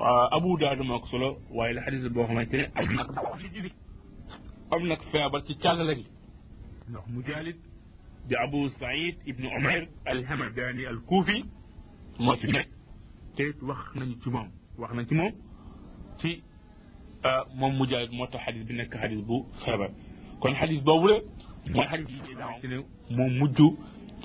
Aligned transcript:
آه، 0.00 0.36
أبو 0.36 0.56
داود 0.56 0.78
مكسولو 0.82 1.36
واي 1.50 1.70
الحديث 1.70 2.12
بو 2.12 2.22
ابنك 2.22 2.54
ابنك 4.72 5.02
فابر 5.02 5.38
تي 5.40 5.56
مجالد 7.08 7.56
ابو 8.32 8.68
سعيد 8.68 9.18
ابن 9.28 9.46
عمر 9.46 9.88
الهمداني 10.08 10.90
الكوفي 10.90 11.44
موتي 12.20 12.64
تيت 13.36 13.62
واخنا 13.62 14.04
ني 14.04 14.14
تي 14.14 14.30
موم 14.30 14.50
واخنا 14.78 15.02
تي 15.02 15.14
موم 15.14 15.32
تي 16.18 16.42
ا 17.24 17.28
آه، 17.28 17.46
موم 17.54 17.80
مجالد 17.80 18.10
موتا 18.10 18.38
حديث 18.38 18.62
بي 18.62 18.72
نك 18.74 18.96
حديث 18.96 19.20
بو 19.24 19.46
فابر 19.66 19.90
كون 20.40 20.56
حديث 20.56 20.82
بوبو 20.82 21.08
لا 21.08 22.04
مجو 23.10 23.76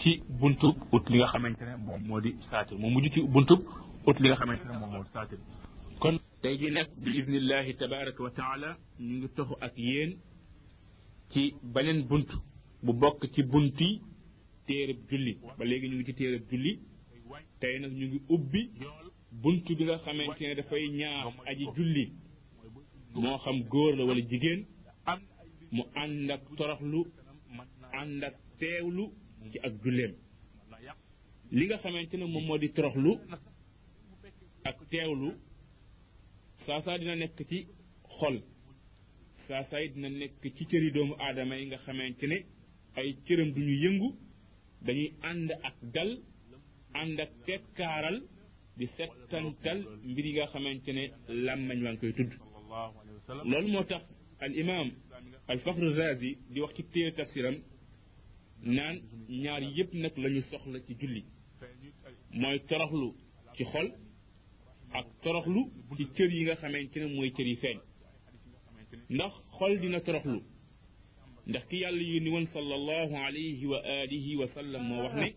تي 0.04 0.24
بنتو 0.30 0.74
اوت 0.94 1.12
ليغا 1.12 1.28
خمانتني 1.28 1.78
مودي 2.08 2.36
ساتر 2.52 2.78
موم 2.78 2.94
مجو 2.98 3.08
تي 3.10 3.22
بنتو 3.22 3.58
اوت 4.08 4.22
ليغا 4.22 4.36
خمانتني 4.36 4.78
مودي 4.78 5.10
ساتر 5.10 5.38
tey 6.44 6.56
ji 6.60 6.68
nag 6.76 6.90
bi 7.04 7.10
idnillahi 7.20 7.72
tabaraka 7.82 8.22
wa 8.28 8.32
taala 8.40 8.70
ñu 9.06 9.14
ngi 9.18 9.28
toxu 9.36 9.56
ak 9.66 9.76
yéen 9.88 10.12
ci 11.32 11.42
beneen 11.74 12.00
bunt 12.10 12.30
bu 12.84 12.92
bokk 13.02 13.22
ci 13.34 13.42
bunti 13.52 13.90
téereb 14.66 15.00
julli 15.10 15.32
ba 15.58 15.64
léegi 15.70 15.88
ñu 15.90 15.96
ngi 15.98 16.06
ci 16.08 16.14
téereb 16.20 16.44
julli 16.52 16.72
tey 17.62 17.76
nag 17.82 17.94
ñu 18.00 18.06
ngi 18.10 18.20
ubbi 18.36 18.62
bunt 19.42 19.66
bi 19.78 19.84
nga 19.88 19.98
xamante 20.04 20.42
ne 20.48 20.56
dafay 20.60 20.84
ñaax 21.00 21.36
aji 21.50 21.64
julli 21.76 22.06
moo 23.22 23.38
xam 23.44 23.58
góor 23.72 23.92
la 23.98 24.04
wala 24.08 24.22
jigéen 24.30 24.62
mu 25.76 25.84
ànd 26.02 26.30
ak 26.36 26.44
toroxlu 26.58 27.00
ànd 28.02 28.22
ak 28.30 28.36
teewlu 28.60 29.04
ci 29.52 29.58
ak 29.68 29.74
julleem 29.84 30.14
li 31.58 31.64
nga 31.68 31.78
xamante 31.84 32.16
ne 32.18 32.26
moom 32.34 32.46
moo 32.48 32.58
di 32.64 32.70
toroxlu 32.76 33.12
ak 34.70 34.78
teewlu 34.94 35.30
saa 36.68 36.80
saa 36.86 36.98
dina 37.00 37.16
nekk 37.22 37.38
ci 37.50 37.58
xol 38.18 38.36
saa 39.48 39.64
saa 39.70 39.84
dina 39.94 40.10
nekk 40.22 40.42
ci 40.56 40.64
cëri 40.70 40.90
doomu 40.96 41.14
aadama 41.26 41.56
yi 41.60 41.66
nga 41.68 41.78
xamante 41.86 42.26
ne 42.32 42.38
ay 43.00 43.10
cëram 43.26 43.50
duñu 43.56 43.76
yëngu 43.84 44.10
dañuy 44.86 45.10
ànd 45.30 45.50
ak 45.70 45.76
dal 45.96 46.12
ànd 47.02 47.18
ak 47.26 47.32
tekkaaral 47.46 48.18
di 48.78 48.86
settantal 48.98 49.80
mbir 50.10 50.26
yi 50.26 50.34
nga 50.36 50.48
xamante 50.54 50.90
ne 50.98 51.04
làmmañ 51.46 51.78
waa 51.84 51.94
ngi 51.94 52.00
koy 52.02 52.14
tudd 52.20 52.32
loolu 53.52 53.68
moo 53.74 53.84
tax 53.84 54.04
al 54.44 54.54
imam 54.64 54.88
al 55.52 55.60
fakhru 55.66 55.90
razi 56.00 56.32
di 56.52 56.60
wax 56.62 56.74
ci 56.76 56.84
téere 56.92 57.12
tafsiram 57.14 57.58
naan 58.76 58.96
ñaar 59.44 59.64
yépp 59.78 59.92
nag 60.02 60.14
lañu 60.24 60.42
soxla 60.50 60.80
ci 60.86 60.94
julli 61.00 61.22
mooy 62.42 62.60
toroxlu 62.70 63.08
ci 63.56 63.64
xol 63.72 63.88
ak 64.94 65.06
toroxlu 65.24 65.62
ci 65.98 66.06
cër 66.16 66.30
yi 66.34 66.44
nga 66.46 66.56
xamante 66.62 66.98
ne 67.00 67.06
mooy 67.16 67.30
cër 67.36 67.48
yi 67.52 67.56
feeñ 67.64 67.80
ndax 69.16 69.34
xol 69.58 69.74
dina 69.82 70.00
toroxlu 70.08 70.40
ndax 71.50 71.64
ki 71.70 71.78
yàlla 71.84 72.04
yónni 72.12 72.30
woon 72.34 72.46
sallallahu 72.56 73.14
alayhi 73.28 73.66
wa 73.74 73.80
alihi 74.02 74.36
wa 74.42 74.48
sallam 74.56 74.84
moo 74.90 75.04
wax 75.04 75.14
ne 75.22 75.30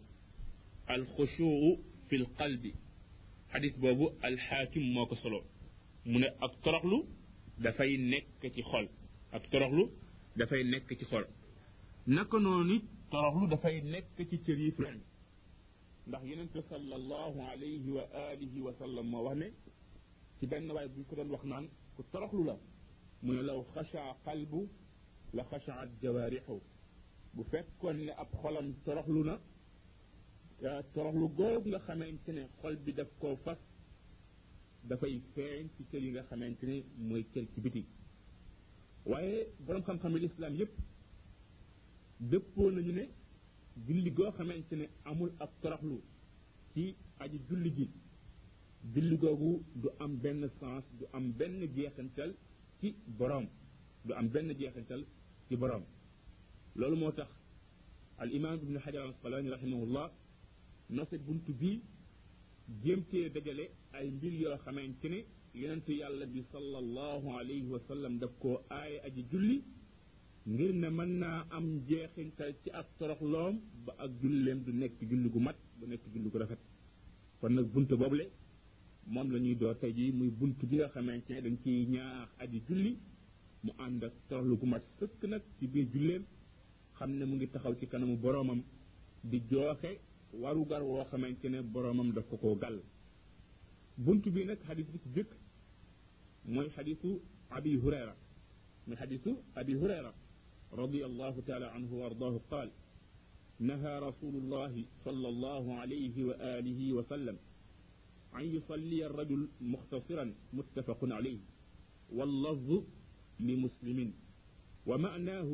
alxushuu 0.95 1.71
fi 2.09 2.15
lqalbi 2.25 2.71
xadis 3.53 3.75
boobu 3.83 4.07
alxaakim 4.27 4.84
moo 4.95 5.07
ko 5.11 5.15
solo 5.23 5.41
mu 6.11 6.17
ne 6.23 6.29
ak 6.45 6.53
toroxlu 6.62 6.99
dafay 7.62 7.91
nekk 8.11 8.41
ci 8.55 8.62
xol 8.71 8.87
ak 9.37 9.43
toroxlu 9.51 9.84
dafay 10.39 10.62
nekk 10.73 10.89
ci 10.99 11.05
xol 11.12 11.25
naka 12.15 12.37
noonu 12.43 12.75
it 12.77 12.84
toroxlu 13.11 13.45
dafay 13.53 13.77
nekk 13.93 14.17
ci 14.31 14.37
cër 14.45 14.59
yi 14.65 14.71
feeñ 14.77 14.97
ndax 16.07 16.23
yenen 16.25 16.49
te 16.49 16.62
sallallahu 16.69 17.41
alayhi 17.43 17.91
wa 17.91 18.03
alihi 18.31 18.61
wa 18.61 18.73
sallam 18.79 19.15
wa 19.15 19.21
wax 19.21 19.37
ne 19.39 19.53
ci 20.39 20.47
ben 20.47 20.69
way 20.71 20.87
bu 20.89 21.05
ko 21.05 21.17
don 21.17 21.31
wax 21.31 21.45
nan 21.45 21.69
ku 21.97 22.03
toroxlu 22.12 22.45
la 22.45 22.57
mu 23.23 23.33
ne 23.35 23.43
law 23.43 23.65
khasha 23.75 24.17
qalbu 24.25 24.69
la 25.33 25.43
xashaat 25.51 25.89
jawarihu 26.01 26.61
bu 27.34 27.43
fekkoon 27.51 27.95
ne 28.05 28.11
ab 28.12 28.28
xolam 28.41 28.75
toroxlu 28.84 29.25
na 29.25 29.41
lu 31.12 31.28
googu 31.28 31.69
nga 31.69 31.78
xamantene 31.78 32.49
xol 32.62 32.77
bi 32.77 32.93
daf 32.93 33.09
ko 33.19 33.37
fas 33.44 33.59
da 34.84 34.97
fay 34.97 35.21
feeñ 35.34 35.69
ci 35.77 35.84
cëri 35.91 36.11
nga 36.11 36.23
xamantene 36.23 36.84
moy 36.99 37.27
cël 37.33 37.49
ci 37.53 37.61
biti 37.61 37.84
waye 39.06 39.49
borom 39.59 39.83
xam-xam 39.83 40.12
yi 40.17 40.21
lislaam 40.21 40.55
yépp 40.55 40.75
dëppoo 42.21 42.71
nañu 42.71 42.93
ne 42.93 43.06
julli 43.84 44.10
goo 44.10 44.31
xamante 44.37 44.75
ne 44.76 44.87
amul 45.10 45.31
ak 45.44 45.50
toroxlu 45.60 45.98
ci 46.72 46.97
aji 47.25 47.38
julli 47.48 47.70
gi 47.76 47.87
julli 48.94 49.16
googu 49.19 49.62
du 49.75 49.88
am 50.04 50.12
benn 50.22 50.42
sens 50.59 50.84
du 50.98 51.04
am 51.16 51.25
benn 51.38 51.56
jeexantal 51.76 52.31
ci 52.81 52.88
borom 53.19 53.47
du 54.06 54.12
am 54.14 54.28
benn 54.34 54.48
jeexantal 54.60 55.00
ci 55.47 55.56
borom 55.56 55.84
loolu 56.78 56.97
moo 56.97 57.12
tax 57.12 57.31
al 58.19 58.31
imam 58.34 58.54
ibnu 58.56 58.78
xajar 58.84 59.03
al 59.03 59.10
asqalani 59.10 59.48
rahimahullah 59.50 60.10
nase 60.97 61.16
buntu 61.26 61.50
bi 61.60 61.70
jéem 62.82 63.00
dajale 63.34 63.64
ay 63.93 64.06
mbir 64.10 64.32
yoo 64.41 64.56
xamante 64.64 65.06
ne 65.08 65.19
yonentu 65.54 65.93
yàlla 65.93 66.26
bi 66.26 66.41
sallallahu 66.53 67.26
alayhi 67.41 67.66
wa 67.75 67.81
sallam 67.88 68.19
daf 68.19 68.32
koo 68.38 68.56
aaye 68.70 68.98
aji 69.06 69.22
julli 69.31 69.58
ngir 70.53 70.71
ne 70.75 70.89
mën 70.91 71.11
naa 71.21 71.45
am 71.51 71.81
jeexintal 71.89 72.55
ci 72.62 72.71
ak 72.71 72.87
toroxloom 72.99 73.55
ba 73.84 73.93
ak 73.99 74.11
julleem 74.23 74.61
du 74.65 74.73
nekk 74.73 74.95
julli 75.11 75.29
gu 75.29 75.41
mat 75.41 75.57
du 75.81 75.87
nekk 75.87 76.03
julli 76.15 76.29
gu 76.33 76.39
rafet 76.39 76.59
kon 77.41 77.53
nag 77.57 77.67
bunt 77.73 77.89
boobule 78.01 78.25
moom 79.12 79.29
la 79.33 79.39
ñuy 79.39 79.56
door 79.56 79.75
tey 79.81 79.93
jii 79.97 80.12
muy 80.12 80.31
bunt 80.39 80.59
bi 80.69 80.77
nga 80.77 80.89
xamante 80.95 81.31
ne 81.33 81.41
dañ 81.45 81.56
ciy 81.62 81.87
ñaax 81.95 82.31
aji 82.43 82.59
julli 82.69 82.91
mu 83.65 83.71
ànd 83.85 84.05
ak 84.05 84.15
toroxlu 84.29 84.55
gu 84.61 84.67
mat 84.73 84.85
sëkk 84.99 85.21
nag 85.33 85.43
ci 85.59 85.65
biir 85.73 85.87
julleem 85.95 86.25
xam 86.99 87.11
ne 87.19 87.25
mu 87.29 87.35
ngi 87.35 87.49
taxaw 87.53 87.75
ci 87.79 87.87
kanamu 87.89 88.17
boroomam 88.25 88.61
di 89.31 89.41
jooxe 89.51 89.91
warugar 90.43 90.83
woo 90.89 91.03
xamante 91.11 91.47
ne 91.53 91.59
boroomam 91.73 92.09
daf 92.15 92.27
ko 92.31 92.37
ko 92.43 92.55
gal 92.62 92.77
bunt 94.05 94.25
bi 94.35 94.45
nag 94.45 94.59
xadis 94.69 94.87
bi 94.93 94.99
ci 95.05 95.09
jëkk 95.17 95.31
mooy 96.53 96.69
xadisu 96.75 97.11
abi 97.56 97.71
hurayra 97.83 98.15
mooy 98.87 98.97
xadisu 99.01 99.31
abi 99.61 99.75
hurayra 99.83 100.12
رضي 100.72 101.03
الله 101.06 101.34
تعالى 101.47 101.66
عنه 101.66 101.91
وارضاه 101.94 102.34
قال 102.50 102.71
نهى 103.60 103.99
رسول 103.99 104.34
الله 104.43 104.72
صلى 105.04 105.28
الله 105.28 105.65
عليه 105.75 106.16
وآله 106.25 106.81
وسلم 106.93 107.37
أن 108.34 108.41
يصلي 108.56 109.06
الرجل 109.06 109.49
مختصرا 109.60 110.25
متفق 110.53 110.99
عليه 111.03 111.38
واللفظ 112.12 112.71
لمسلم 113.41 114.12
ومعناه 114.87 115.50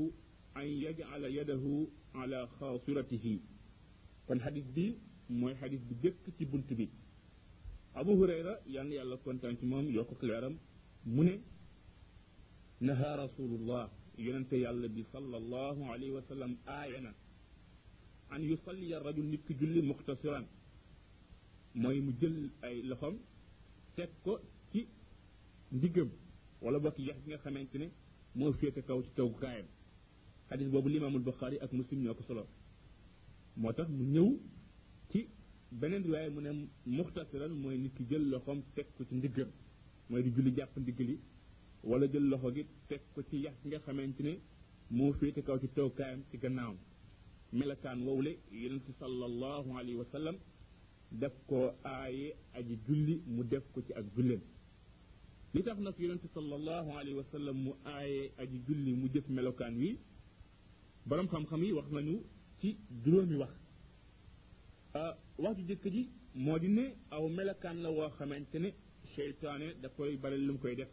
أن 0.56 0.62
يجعل 0.86 1.24
يده 1.24 1.86
على 2.14 2.46
خاصرته 2.46 3.40
فالحديث 4.28 4.66
بي 4.74 4.86
موي 5.30 5.54
حديث 5.56 5.80
بي 5.88 5.94
جيك 6.02 6.14
سي 6.38 6.44
بي 6.78 6.88
أبو 7.94 8.12
هريرة 8.24 8.60
يعني 8.66 9.02
الله 9.02 9.16
كونتان 9.16 9.56
سي 9.60 9.66
موم 9.66 9.86
يوقف 9.88 10.24
ليرام 10.24 10.58
منى 11.06 11.36
نهى 12.80 13.10
رسول 13.24 13.50
الله 13.60 13.88
يونت 14.20 14.52
يالله 14.66 14.86
بي 14.94 15.02
صلى 15.14 15.36
الله 15.42 15.76
عليه 15.92 16.10
وسلم 16.18 16.52
آينا 16.84 17.12
أن 18.34 18.40
يصلي 18.52 18.90
الرجل 18.98 19.24
نيت 19.32 19.40
كجولي 19.48 19.80
مختصرا 19.92 20.40
موي 21.82 21.98
مو 22.06 22.12
جيل 22.20 22.36
اي 22.64 22.76
لخم 22.90 23.14
تك 23.96 24.12
كو 24.24 24.32
تي 24.72 24.80
ديغم 25.82 26.10
ولا 26.64 26.78
بوك 26.84 26.96
ياخ 27.28 27.40
خامتني 27.44 27.88
مو 28.38 28.52
فيت 28.52 28.78
كاو 28.88 29.00
تي 29.06 29.10
توك 29.16 29.34
كايم 29.42 29.66
حديث 30.50 30.68
بوبو 30.74 30.88
الامام 30.90 31.14
البخاري 31.20 31.56
اك 31.64 31.72
مسلم 31.78 31.98
نيوكو 32.04 32.22
صلو 32.30 32.44
موتاخ 33.62 33.88
مو 33.98 34.04
نيو 34.14 34.26
تي 35.10 35.20
بنين 35.80 36.02
روايه 36.08 36.28
مو 36.36 36.40
مختصرا 36.98 37.46
موي 37.62 37.76
نيت 37.84 37.94
كي 37.96 38.04
جيل 38.10 38.22
لخم 38.32 38.58
تك 38.76 38.88
كو 38.96 39.02
تي 39.08 39.14
ديغم 39.24 39.48
موي 40.10 40.20
دي 40.26 40.30
جولي 40.36 40.50
جاب 40.58 40.68
ديغلي 40.88 41.16
wala 41.88 42.06
jël 42.10 42.24
loxo 42.30 42.50
gi 42.54 42.64
teg 42.88 43.00
ko 43.14 43.22
ci 43.28 43.36
yax 43.44 43.56
gi 43.62 43.68
nga 43.68 43.80
xamante 43.84 44.20
ne 44.22 44.32
moo 44.96 45.12
féete 45.18 45.40
kaw 45.46 45.58
ci 45.60 45.68
tookaayam 45.76 46.20
ci 46.30 46.38
gannaawam 46.38 46.78
melakaan 47.52 48.00
wowle 48.06 48.32
yonent 48.50 48.86
sallallahu 49.00 49.70
alayhi 49.78 49.98
wa 50.02 50.06
sallam 50.12 50.36
def 51.20 51.32
ko 51.48 51.56
aaye 51.84 52.36
aji 52.54 52.78
julli 52.86 53.14
mu 53.26 53.42
def 53.44 53.64
ko 53.72 53.80
ci 53.86 53.92
ak 53.92 54.04
julleen 54.14 54.40
li 55.54 55.62
tax 55.62 55.78
nag 55.78 55.96
yonent 55.98 56.24
sallallahu 56.34 56.90
alayhi 56.98 57.16
wa 57.20 57.24
sallam 57.32 57.56
mu 57.64 57.72
aaye 57.84 58.30
aji 58.38 58.58
julli 58.66 58.92
mu 59.00 59.08
jëf 59.12 59.26
melokaan 59.28 59.74
wi 59.82 59.96
borom 61.06 61.26
xam-xam 61.28 61.62
yi 61.64 61.72
wax 61.72 61.88
nañu 61.90 62.16
ci 62.58 62.76
juróomi 63.02 63.36
wax 63.42 63.52
wax 65.38 65.56
ju 65.58 65.64
jëkk 65.68 65.84
ji 65.94 66.08
moo 66.34 66.58
di 66.60 66.68
ne 66.68 66.84
aw 67.10 67.28
melokaan 67.28 67.78
la 67.82 67.90
woo 67.90 68.08
xamante 68.18 68.58
ne 68.58 68.70
seytaane 69.14 69.66
da 69.82 69.88
koy 69.88 70.16
bari 70.22 70.38
lu 70.46 70.52
mu 70.54 70.58
koy 70.60 70.76
def 70.76 70.88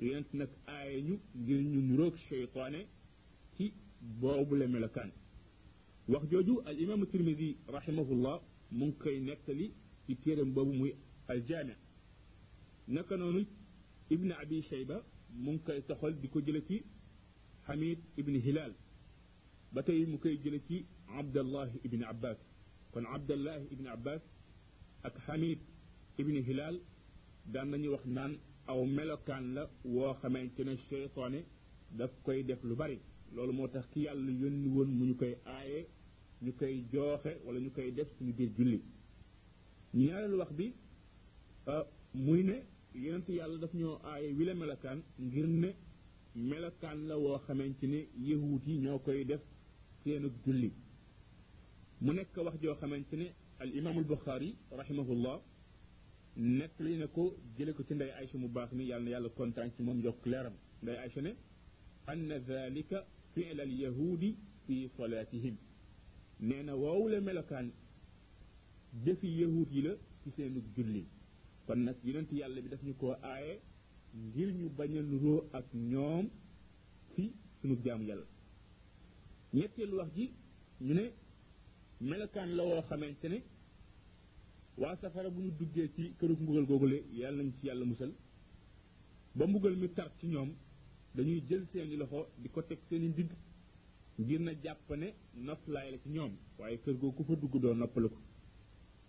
yent 0.00 0.26
nag 0.32 0.48
aaye 0.66 1.00
ñu 1.02 1.18
ngir 1.40 1.60
ñu 1.72 1.80
nuroog 1.88 2.14
cheytaane 2.28 2.80
ci 3.56 3.72
boobu 4.20 4.54
la 4.56 4.66
melokaan 4.68 5.10
wax 6.08 6.22
jooju 6.30 6.54
al 6.66 6.80
imaamu 6.80 7.06
tirmidi 7.10 7.56
rahimahullah 7.66 8.40
mu 8.70 8.84
ngi 8.86 8.96
koy 8.98 9.18
nettali 9.20 9.66
ci 10.06 10.14
téeram 10.16 10.50
boobu 10.54 10.72
muy 10.72 10.92
al 11.26 11.40
jaami 11.48 11.72
naka 12.86 13.16
noonu 13.16 13.40
ibn 14.10 14.32
abi 14.32 14.60
shayba 14.62 15.04
mu 15.42 15.50
ngi 15.52 15.60
koy 15.64 15.80
toxal 15.88 16.12
di 16.20 16.28
ko 16.28 16.40
jële 16.40 16.64
ci 16.68 16.84
hamid 17.66 17.98
ibn 18.16 18.40
hilal 18.40 18.72
ba 19.72 19.82
tey 19.82 20.04
mu 20.06 20.18
koy 20.18 20.38
jële 20.42 20.62
ci 20.66 20.86
abdallah 21.08 21.68
ibn 21.84 22.02
abbas 22.04 22.38
kon 22.92 23.04
abdallah 23.04 23.60
ibn 23.72 23.86
abbas 23.86 24.22
ak 25.02 25.14
hamid 25.26 25.58
ibn 26.18 26.42
hilal 26.42 26.80
daan 27.52 27.70
nañu 27.70 27.90
wax 27.90 28.04
naan 28.06 28.38
aw 28.68 28.84
melokaan 28.84 29.52
la 29.54 29.62
woo 29.84 30.12
xamante 30.20 30.60
ne 30.64 30.76
seytaane 30.88 31.38
daf 31.98 32.10
koy 32.22 32.42
def 32.48 32.62
lu 32.62 32.74
bari 32.76 32.98
loolu 33.34 33.52
moo 33.52 33.68
tax 33.68 33.86
ki 33.92 34.00
yàlla 34.06 34.30
yónni 34.42 34.68
woon 34.76 34.88
mu 34.98 35.04
ñu 35.06 35.14
koy 35.16 35.34
aaye 35.54 35.86
ñu 36.44 36.52
koy 36.58 36.74
jooxe 36.92 37.30
wala 37.44 37.58
ñu 37.60 37.70
koy 37.72 37.90
def 37.96 38.08
suñu 38.16 38.32
biir 38.36 38.50
julli 38.56 38.78
ñaareelu 40.00 40.36
wax 40.38 40.50
bi 40.58 40.66
euh, 41.66 41.84
muy 42.14 42.42
ne 42.42 42.56
yonent 42.94 43.28
yàlla 43.28 43.58
daf 43.58 43.72
ñoo 43.74 44.00
aaye 44.04 44.28
wile 44.38 44.52
melokaan 44.54 44.98
ngir 45.26 45.46
ne 45.46 45.68
melokaan 46.34 46.98
la 47.08 47.14
woo 47.18 47.38
xamante 47.46 47.86
ne 47.86 47.98
yahuut 48.28 48.66
yi 48.66 48.76
ñoo 48.80 48.98
koy 48.98 49.24
def 49.24 49.42
seenug 50.02 50.34
julli 50.44 50.70
mu 52.00 52.12
nekk 52.12 52.36
wax 52.44 52.54
joo 52.62 52.74
xamante 52.80 53.14
ne 53.16 53.26
al 53.58 53.70
imaamul 53.76 54.04
buxaari 54.04 54.56
rahimahullah 54.80 55.40
nettali 56.38 56.96
na 56.96 57.06
ko 57.06 57.22
jële 57.56 57.72
ko 57.72 57.82
ci 57.82 57.94
ndey 57.94 58.10
Aïcha 58.12 58.38
mu 58.38 58.48
baax 58.48 58.70
mi 58.72 58.84
yàlla 58.84 59.04
na 59.04 59.10
yàlla 59.10 59.28
kontaan 59.28 59.70
ci 59.74 59.82
moom 59.82 60.00
yokk 60.00 60.26
leeram 60.26 60.52
ndey 60.82 60.96
ayso 60.98 61.20
ne 61.20 61.30
anna 62.06 62.38
zalika 62.40 63.04
fi'l 63.34 63.60
al 63.60 63.70
yahudi 63.82 64.36
fi 64.66 64.88
salaatihim 64.96 65.56
nee 66.40 66.62
na 66.62 66.74
woowu 66.76 67.08
melokaan 67.20 67.72
jëfi 69.04 69.28
yahud 69.40 69.68
yi 69.72 69.82
la 69.82 69.92
ci 70.22 70.30
seenu 70.36 70.62
julli 70.76 71.04
kon 71.66 71.78
nag 71.84 71.96
yonent 72.04 72.30
yàlla 72.32 72.60
bi 72.62 72.68
daf 72.68 72.82
ñu 72.84 72.94
ko 72.96 73.16
aaye 73.22 73.60
ngir 74.26 74.48
ñu 74.58 74.68
bañ 74.76 74.96
a 74.98 75.02
nuroo 75.02 75.48
ak 75.52 75.66
ñoom 75.74 76.26
fi 77.14 77.32
sunu 77.60 77.76
jaamu 77.84 78.04
yàlla 78.04 78.26
ñetteelu 79.54 79.96
wax 79.98 80.10
ji 80.16 80.32
ñu 80.80 80.94
ne 80.94 81.04
melokaan 82.00 82.50
la 82.56 82.62
woo 82.64 82.82
xamante 82.88 83.26
ne 83.28 83.38
waa 84.80 84.96
safara 84.96 85.30
bu 85.30 85.40
ñu 85.42 85.50
duggee 85.58 85.88
ci 85.94 86.14
kërug 86.18 86.40
mbugal 86.40 86.66
googule 86.66 86.98
yàlla 87.12 87.42
nañ 87.42 87.52
ci 87.60 87.66
yàlla 87.66 87.84
musal 87.84 88.12
ba 89.34 89.46
mbugal 89.46 89.76
mi 89.76 89.88
tar 89.92 90.10
ci 90.18 90.26
ñoom 90.26 90.54
dañuy 91.14 91.40
jël 91.48 91.66
seeni 91.66 91.96
loxo 91.96 92.26
di 92.38 92.48
ko 92.48 92.62
teg 92.62 92.78
seeni 92.88 93.08
ndigg 93.08 93.30
ngir 94.20 94.40
na 94.40 94.52
jàpp 94.62 94.90
ne 94.96 95.14
noppalaay 95.34 95.90
la 95.90 95.98
ci 95.98 96.08
ñoom 96.10 96.32
waaye 96.58 96.78
kër 96.80 96.94
googu 96.94 97.14
ku 97.16 97.24
fa 97.24 97.34
dugg 97.36 97.54
doo 97.60 97.74
noppal 97.74 98.08
ko 98.08 98.16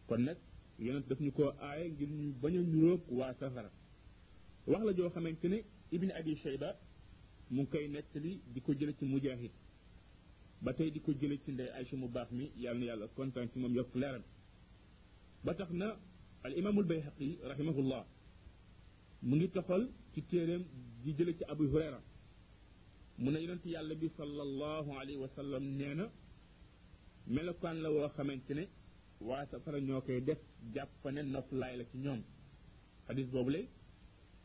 kon 0.08 0.18
nag 0.24 0.38
yonent 0.80 1.08
daf 1.08 1.20
ñu 1.22 1.32
ko 1.32 1.54
aaye 1.60 1.90
ngir 1.90 2.10
ñu 2.10 2.34
bañ 2.42 2.58
a 2.58 2.62
ñuróog 2.62 3.02
waa 3.12 3.34
safara 3.34 3.72
wax 4.68 4.84
la 4.86 4.94
joo 4.94 5.10
xamante 5.10 5.46
ne 5.48 5.64
ibni 5.92 6.12
abi 6.12 6.34
shayba 6.36 6.80
mu 7.52 7.68
koy 7.70 7.88
nettali 7.88 8.42
di 8.54 8.60
ko 8.62 8.74
jële 8.74 8.96
ci 8.98 9.06
mujaahid 9.06 9.52
ba 10.62 10.74
tey 10.74 10.90
di 10.92 11.00
ko 11.00 11.14
jële 11.14 11.40
ci 11.44 11.52
ndey 11.52 11.70
aycha 11.70 11.96
mu 11.96 12.08
baax 12.10 12.30
mi 12.32 12.52
yàlla 12.58 12.80
na 12.80 12.86
yàlla 12.86 13.08
kontaan 13.08 13.50
ci 13.52 13.60
moom 13.60 13.74
yokk 13.76 13.96
leeram 13.96 14.24
بتقنا 15.48 15.88
الإمام 16.48 16.76
البيهقي 16.84 17.32
رحمه 17.52 17.78
الله 17.84 18.02
من 19.32 19.40
يتقل 19.46 19.84
كتيرم 20.16 20.62
جدلة 21.06 21.40
أبو 21.54 21.64
هريرة 21.74 22.02
من 23.26 23.34
ينتي 23.46 23.70
على 23.78 23.86
النبي 23.94 24.08
صلى 24.20 24.42
الله 24.48 24.86
عليه 25.00 25.18
وسلم 25.24 25.64
نينا 25.82 26.06
ملك 27.36 27.60
أن 27.72 27.78
لو 27.86 27.94
رخمنتني 28.08 28.66
واسفر 29.30 29.74
نيوكي 29.88 30.18
دف 30.30 30.42
جفن 30.76 31.16
النفل 31.24 31.56
لا 31.60 31.88
نيوم 32.04 32.22
حديث 33.10 33.28
بابلي 33.36 33.64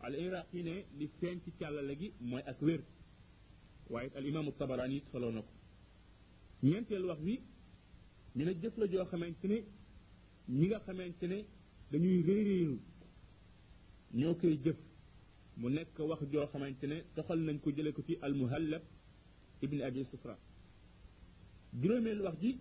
العراقي 0.07 0.61
نه 0.67 0.77
لسين 1.01 1.37
تيالا 1.45 1.83
لغي 1.91 2.09
ما 2.31 2.39
أكبر 2.53 2.81
وعيد 3.91 4.13
الإمام 4.21 4.47
الطبراني 4.53 4.99
صلى 5.13 5.17
الله 5.17 5.27
عليه 5.27 5.39
وسلم 5.41 5.51
ينتي 6.73 6.95
الوقت 7.01 7.25
من 8.39 8.47
الجفل 8.53 8.83
جو 8.93 9.03
خمنتني 9.13 9.59
ñi 10.49 10.67
nga 10.69 10.81
xamante 10.87 11.27
ne 11.27 11.45
dañuy 11.91 12.23
réeréeru 12.23 12.79
ñoo 14.15 14.35
koy 14.35 14.59
jëf 14.65 14.77
mu 15.57 15.69
nekk 15.71 15.97
wax 15.99 16.21
joo 16.33 16.47
xamante 16.53 16.85
ne 16.87 16.97
toxal 17.15 17.39
nañ 17.45 17.59
ko 17.61 17.71
jële 17.75 17.93
ko 17.93 18.03
ci 18.07 18.19
almuhallab 18.21 18.83
ibn 19.63 19.81
abi 19.83 20.05
sufra 20.11 20.39
juróomeel 21.81 22.21
wax 22.23 22.37
ji 22.43 22.59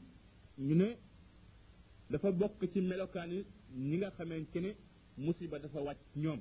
ñu 0.58 0.76
ne 0.76 0.88
dafa 2.10 2.32
bokk 2.32 2.62
ci 2.72 2.80
melokaani 2.82 3.38
ñi 3.76 3.96
nga 3.98 4.12
xamante 4.12 4.60
ne 4.62 4.72
musiba 5.18 5.60
dafa 5.60 5.80
wàcc 5.88 6.00
ñoom 6.16 6.40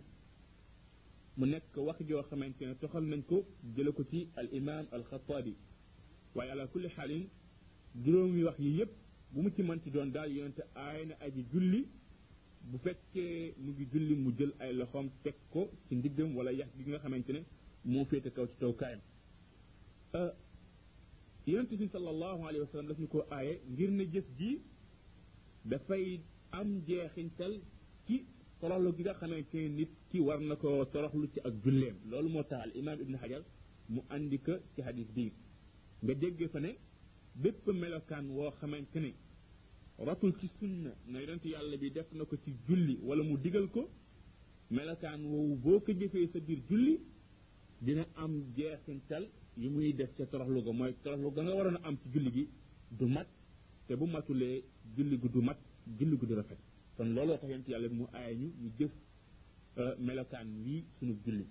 mu 1.37 1.44
nekk 1.47 1.75
wax 1.77 1.99
joo 2.09 2.23
xamante 2.31 2.62
ne 2.67 2.75
toxal 2.81 3.05
nañ 3.09 3.23
ko 3.27 3.37
jële 3.75 3.91
ko 3.93 4.03
ci 4.11 4.29
al 4.39 4.49
imam 4.59 4.85
al 4.94 5.03
xataabi 5.11 5.53
waaye 6.35 6.50
ala 6.53 6.67
kulli 6.73 6.89
xaalin 6.97 7.25
juróomi 8.03 8.43
wax 8.47 8.59
yi 8.59 8.71
yépp 8.79 8.93
bu 9.32 9.43
mu 9.43 9.50
ci 9.55 9.62
mënti 9.62 9.90
doon 9.90 10.11
daal 10.12 10.31
yonente 10.31 10.62
aay 10.75 11.06
na 11.06 11.14
aji 11.25 11.44
julli 11.52 11.87
bu 12.70 12.76
fekkee 12.79 13.55
mu 13.58 13.70
ngi 13.73 13.87
julli 13.93 14.14
mu 14.14 14.31
jël 14.38 14.52
ay 14.61 14.73
loxoom 14.75 15.08
teg 15.23 15.34
ko 15.52 15.70
ci 15.88 15.94
ndiggam 15.94 16.37
wala 16.37 16.52
yax 16.52 16.69
gi 16.76 16.82
nga 16.90 16.99
xamante 16.99 17.31
ne 17.32 17.43
moo 17.84 18.05
féete 18.05 18.31
kaw 18.34 18.46
ci 18.46 18.55
taw 18.61 18.73
kaayam 18.81 19.00
euh, 20.14 20.32
yonente 21.46 21.76
bi 21.76 23.06
ko 23.08 23.26
aaye 23.31 23.61
ngir 23.70 23.90
ne 23.90 24.05
jëf 24.12 24.25
ji 24.38 24.61
dafay 25.64 26.20
am 26.50 26.82
jeexintal 26.87 27.55
ci 28.06 28.25
toroxlu 28.61 28.94
gi 28.96 29.02
nga 29.02 29.14
xamante 29.14 29.55
ne 29.56 29.69
nit 29.69 29.90
ki 30.11 30.20
war 30.20 30.40
na 30.40 30.56
ko 30.56 30.84
toroxlu 30.93 31.26
ci 31.32 31.40
ak 31.40 31.55
julleem 31.64 31.96
loolu 32.11 32.29
moo 32.29 32.43
tax 32.44 32.61
al 32.64 32.73
imam 32.76 33.00
ibn 33.00 33.14
hajar 33.14 33.43
mu 33.88 34.00
andi 34.08 34.38
ko 34.38 34.52
ci 34.75 34.82
hadis 34.82 35.08
bii 35.17 35.32
nga 36.02 36.12
déggee 36.14 36.49
fa 36.49 36.61
ne 36.61 36.76
bépp 37.37 37.67
melokaan 37.73 38.31
woo 38.31 38.50
xamante 38.61 38.99
ni 39.00 39.14
rotul 39.99 40.32
ci 40.40 40.49
sunna 40.58 40.90
na 41.06 41.19
yonent 41.20 41.44
yàlla 41.44 41.76
bi 41.76 41.90
def 41.90 42.11
na 42.12 42.25
ko 42.25 42.37
ci 42.44 42.55
julli 42.67 42.99
wala 43.02 43.23
mu 43.23 43.37
digal 43.38 43.67
ko 43.69 43.88
melokaan 44.70 45.25
woowu 45.25 45.56
boo 45.56 45.81
ko 45.81 45.93
jëfee 45.93 46.31
sa 46.32 46.40
biir 46.40 46.58
julli 46.69 47.00
dina 47.81 48.05
am 48.17 48.44
jeexintal 48.56 49.29
yu 49.56 49.70
muy 49.70 49.93
def 49.94 50.11
ca 50.17 50.25
toroxlu 50.26 50.62
ga 50.62 50.73
mooy 50.73 50.94
toroxlu 51.02 51.31
ga 51.31 51.43
nga 51.43 51.55
waroon 51.55 51.76
a 51.76 51.87
am 51.88 51.96
ci 52.02 52.08
julli 52.11 52.31
gi 52.32 52.49
du 52.99 53.06
mat 53.08 53.29
te 53.87 53.94
bu 53.96 54.06
matulee 54.06 54.62
julli 54.96 55.17
gu 55.19 55.29
du 55.29 55.40
mat 55.40 55.58
julli 55.99 56.17
gu 56.17 56.26
du 56.26 56.34
rafet 56.34 56.58
kon 56.96 57.05
looloo 57.14 57.37
tax 57.38 57.50
yonent 57.50 57.69
yàlla 57.69 57.88
bi 57.88 57.94
mu 57.94 58.06
aaya 58.12 58.34
ñu 58.34 58.49
ñu 58.62 58.70
jëf 58.79 58.90
euh, 59.76 59.96
melokaan 59.99 60.49
wii 60.64 60.84
sunu 60.99 61.17
julli 61.25 61.46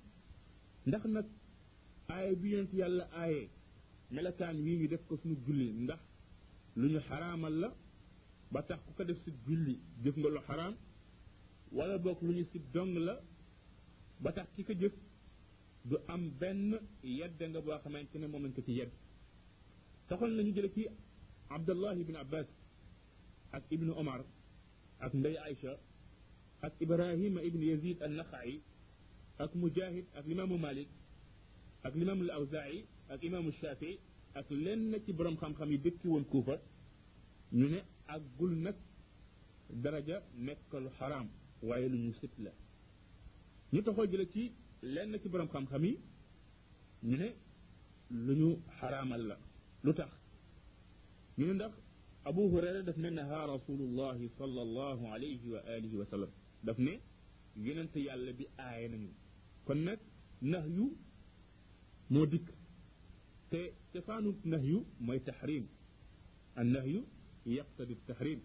ndax 0.85 1.03
nag 1.05 1.25
aaya 2.09 2.35
bi 2.35 2.49
yonent 2.49 2.73
yàlla 2.73 3.07
aayee 3.13 3.47
melokaan 4.11 4.59
wii 4.61 4.77
ñu 4.83 4.87
def 4.87 5.01
ko 5.07 5.15
suñu 5.17 5.35
julli 5.47 5.67
ndax 5.87 5.99
lu 6.79 6.87
ñu 6.91 6.99
xaraamal 7.07 7.53
la 7.61 7.69
ba 8.51 8.61
tax 8.63 8.79
ku 8.85 8.91
ko 8.93 9.03
def 9.03 9.17
si 9.23 9.31
julli 9.47 9.79
jëf 10.03 10.15
nga 10.19 10.29
lu 10.35 10.39
xaraam 10.47 10.75
wala 11.71 11.95
boog 11.97 12.19
lu 12.21 12.33
ñu 12.33 12.43
si 12.43 12.59
dong 12.73 12.93
la 13.07 13.13
ba 14.19 14.31
tax 14.33 14.47
ki 14.55 14.63
ko 14.63 14.73
jëf 14.73 14.93
du 15.89 15.95
am 16.13 16.29
benn 16.39 16.79
yedde 17.03 17.43
nga 17.47 17.59
boo 17.61 17.77
xamante 17.83 18.15
ne 18.19 18.27
moom 18.27 18.43
lañ 18.43 18.53
ko 18.53 18.61
ci 18.61 18.71
yedd 18.73 18.91
taxoon 20.07 20.35
nañu 20.35 20.53
jële 20.55 20.69
ci 20.73 20.87
abdallah 21.49 21.95
ibn 21.95 22.15
abbas 22.15 22.47
ak 23.51 23.63
ibnu 23.71 23.91
omar 23.93 24.25
ak 24.99 25.13
ndey 25.13 25.37
aïcha 25.37 25.79
ak 26.61 26.73
ibrahima 26.79 27.41
ibn 27.43 27.61
yazid 27.63 28.01
an 28.03 28.11
naxaay 28.17 28.59
ak 29.37 29.55
mujahid 29.55 30.05
ak 30.13 30.25
limaamu 30.27 30.57
malik 30.57 30.87
ak 31.83 31.95
limaamu 31.95 32.23
al 32.23 32.31
awzaayi 32.31 32.85
ak 33.11 33.23
imaamu 33.23 33.51
shafi 33.51 33.99
ak 34.33 34.49
lenn 34.49 34.95
ci 35.05 35.13
borom 35.13 35.35
xam-xam 35.37 35.71
yi 35.71 35.77
dëkki 35.77 36.07
woon 36.07 36.23
kuufa 36.23 36.61
ñu 37.53 37.67
ne 37.69 37.83
àggul 38.07 38.55
nag 38.57 38.75
daraja 39.83 40.17
nekk 40.35 40.71
lu 40.83 40.89
xaraam 40.99 41.27
waaye 41.61 41.89
lu 41.89 41.97
ñu 41.97 42.11
sit 42.13 42.31
la 42.37 42.51
ñu 43.73 43.83
taxoo 43.83 44.07
jële 44.11 44.27
ci 44.29 44.51
lenn 44.81 45.19
ci 45.21 45.29
borom 45.29 45.47
xam-xam 45.49 45.83
yi 45.85 45.93
ñu 47.03 47.17
ne 47.17 47.35
lu 48.09 48.33
ñu 48.35 48.59
xaraamal 48.77 49.21
la 49.27 49.37
lu 49.83 49.93
tax 49.93 50.11
ñu 51.37 51.45
ne 51.47 51.53
ndax 51.53 51.73
abu 52.23 52.41
hurayra 52.49 52.81
daf 52.81 52.97
ne 52.97 53.09
naha 53.09 53.45
rasulullahi 53.47 54.29
sallallahu 54.29 55.05
alayhi 55.13 55.49
wa 55.53 55.59
alihi 55.67 55.95
wa 55.97 56.05
sallam 56.05 56.29
daf 56.63 56.77
ne 56.77 56.99
yonent 57.55 57.95
yàlla 57.95 58.31
bi 58.33 58.45
aaye 58.57 58.87
nañu 58.89 59.09
kon 59.65 59.75
nag 59.83 59.99
nax 60.41 60.65
yu 60.67 60.95
moo 62.09 62.25
dikk 62.25 62.51
te 63.51 63.61
cosaanu 63.93 64.29
yu 64.69 64.77
mooy 65.05 65.19
tahrim 65.27 65.65
an 66.59 66.65
nahyu 66.73 67.01
yaqtadi 67.57 67.95
tahrim 68.07 68.39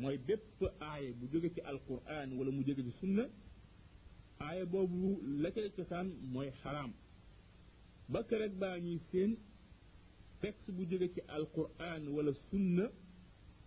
mooy 0.00 0.16
bépp 0.26 0.60
aaya 0.88 1.12
bu 1.18 1.26
jóge 1.32 1.50
ci 1.54 1.60
alquran 1.60 2.28
wala 2.38 2.50
mu 2.50 2.62
jóge 2.66 2.82
ci 2.82 2.92
sunna 3.00 3.24
aaya 4.46 4.66
boobu 4.66 5.20
la 5.42 5.50
cosaan 5.76 6.08
mooy 6.32 6.50
xaraam 6.62 6.92
ba 8.08 8.20
keroog 8.28 8.54
baa 8.60 8.78
ñuy 8.78 8.98
seen 9.10 9.36
texte 10.40 10.72
bu 10.72 10.84
jóge 10.90 11.08
ci 11.14 11.20
alquran 11.36 12.08
wala 12.08 12.32
sunna 12.50 12.84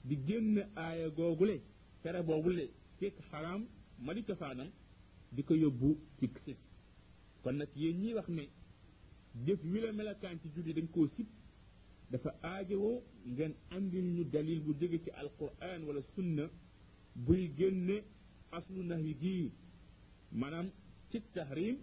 di 0.04 0.16
génn 0.28 0.66
aaya 0.76 1.10
googule 1.10 1.62
tere 2.04 2.22
boobule 2.24 2.70
fekk 3.00 3.16
xaraam 3.32 3.66
ma 4.06 4.14
di 4.14 4.24
cosaanam 4.24 4.70
di 5.36 5.42
ko 5.44 5.54
yóbbu 5.56 5.90
ci 6.20 6.28
si 6.46 6.56
kon 7.44 7.54
nag 7.58 7.76
yéen 7.76 8.14
wax 8.16 8.28
ne 8.30 8.46
jëf 9.46 9.60
wi 9.72 9.82
la 9.84 9.92
melakaan 9.94 10.40
ci 10.42 10.48
julli 10.56 10.74
dañ 10.74 10.88
koo 10.94 11.08
sib 11.16 11.28
dafa 12.12 12.30
aajowoo 12.42 13.02
ngeen 13.34 13.54
andil 13.76 14.06
ñu 14.16 14.24
dalil 14.34 14.60
bu 14.66 14.72
jóge 14.80 15.02
ci 15.04 15.10
alquran 15.22 15.82
wala 15.88 16.02
sunna 16.16 16.44
buy 17.16 17.50
génne 17.58 17.96
aslu 18.52 18.84
nahyi 18.84 19.14
gii 19.22 19.46
maanaam 20.32 20.68
ci 21.10 21.18
tahrim 21.34 21.78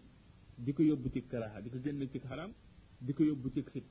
di 0.58 0.72
ko 0.72 0.82
yóbbu 0.82 1.08
ci 1.14 1.20
karaha 1.30 1.62
di 1.62 1.68
ko 1.70 1.78
génne 1.84 2.04
ci 2.12 2.18
xaram 2.18 2.52
di 3.00 3.12
ko 3.14 3.22
yóbbu 3.24 3.48
ci 3.54 3.60
sib 3.72 3.84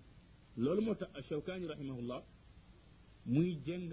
loolu 0.57 0.81
moo 0.81 0.95
tax 0.95 1.09
ashawkaani 1.19 1.65
rahimahullah 1.73 2.21
muy 3.25 3.51
jëng 3.65 3.91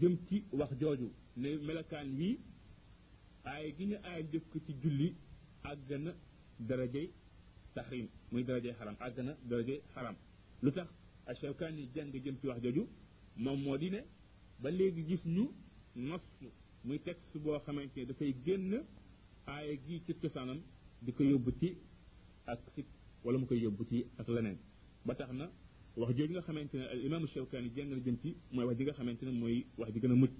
jëm 0.00 0.14
ci 0.26 0.36
wax 0.58 0.70
jooju 0.80 1.10
ne 1.36 1.48
melakaan 1.66 2.08
yi 2.18 2.28
aay 3.50 3.66
gi 3.76 3.84
ñu 3.90 3.96
aay 4.02 4.22
jëf 4.32 4.44
ko 4.52 4.58
ci 4.66 4.72
julli 4.82 5.08
àgg 5.70 5.88
na 6.04 6.12
darajay 6.68 7.08
tahrim 7.78 8.08
muy 8.32 8.44
darajee 8.44 8.74
xaram 8.78 8.96
àgg 9.06 9.18
na 9.26 9.34
darajee 9.48 9.80
xaram 9.94 10.14
lu 10.62 10.70
tax 10.72 10.88
Ashawkaani 11.26 11.88
jàng 11.94 12.12
jëm 12.24 12.36
ci 12.40 12.46
wax 12.48 12.60
jooju 12.62 12.86
moom 13.36 13.60
moo 13.64 13.76
di 13.78 13.90
ne 13.90 14.00
ba 14.62 14.70
léegi 14.70 15.04
gis 15.08 15.24
ñu 15.26 15.50
nos 15.94 16.22
muy 16.84 16.98
texte 17.00 17.38
boo 17.38 17.58
xamante 17.64 17.96
ne 17.96 18.06
dafay 18.06 18.32
génn 18.44 18.82
aaya 19.46 19.74
gi 19.86 20.02
ci 20.06 20.14
cosaanam 20.14 20.60
di 21.00 21.12
ko 21.12 21.22
yóbbu 21.22 21.50
ci 21.60 21.76
ak 22.46 22.60
sit 22.74 22.86
wala 23.24 23.38
mu 23.38 23.46
koy 23.46 23.58
yóbbu 23.60 23.84
ci 23.88 24.06
ak 24.18 24.28
leneen 24.28 24.58
ba 25.04 25.14
tax 25.14 25.32
na 25.32 25.50
wax 25.96 26.14
jooju 26.16 26.32
nga 26.32 26.42
xamante 26.42 26.74
ne 26.78 26.84
al 26.86 27.04
imaamu 27.04 27.26
Shawkaani 27.26 27.70
jàng 27.74 27.90
na 27.90 27.96
jëm 27.98 28.16
ci 28.20 28.36
mooy 28.52 28.64
wax 28.66 28.78
ji 28.78 28.84
nga 28.84 28.92
xamante 28.94 29.22
ne 29.24 29.30
mooy 29.32 29.66
wax 29.76 29.92
ji 29.92 30.00
gën 30.00 30.10
a 30.10 30.14
mucc 30.14 30.32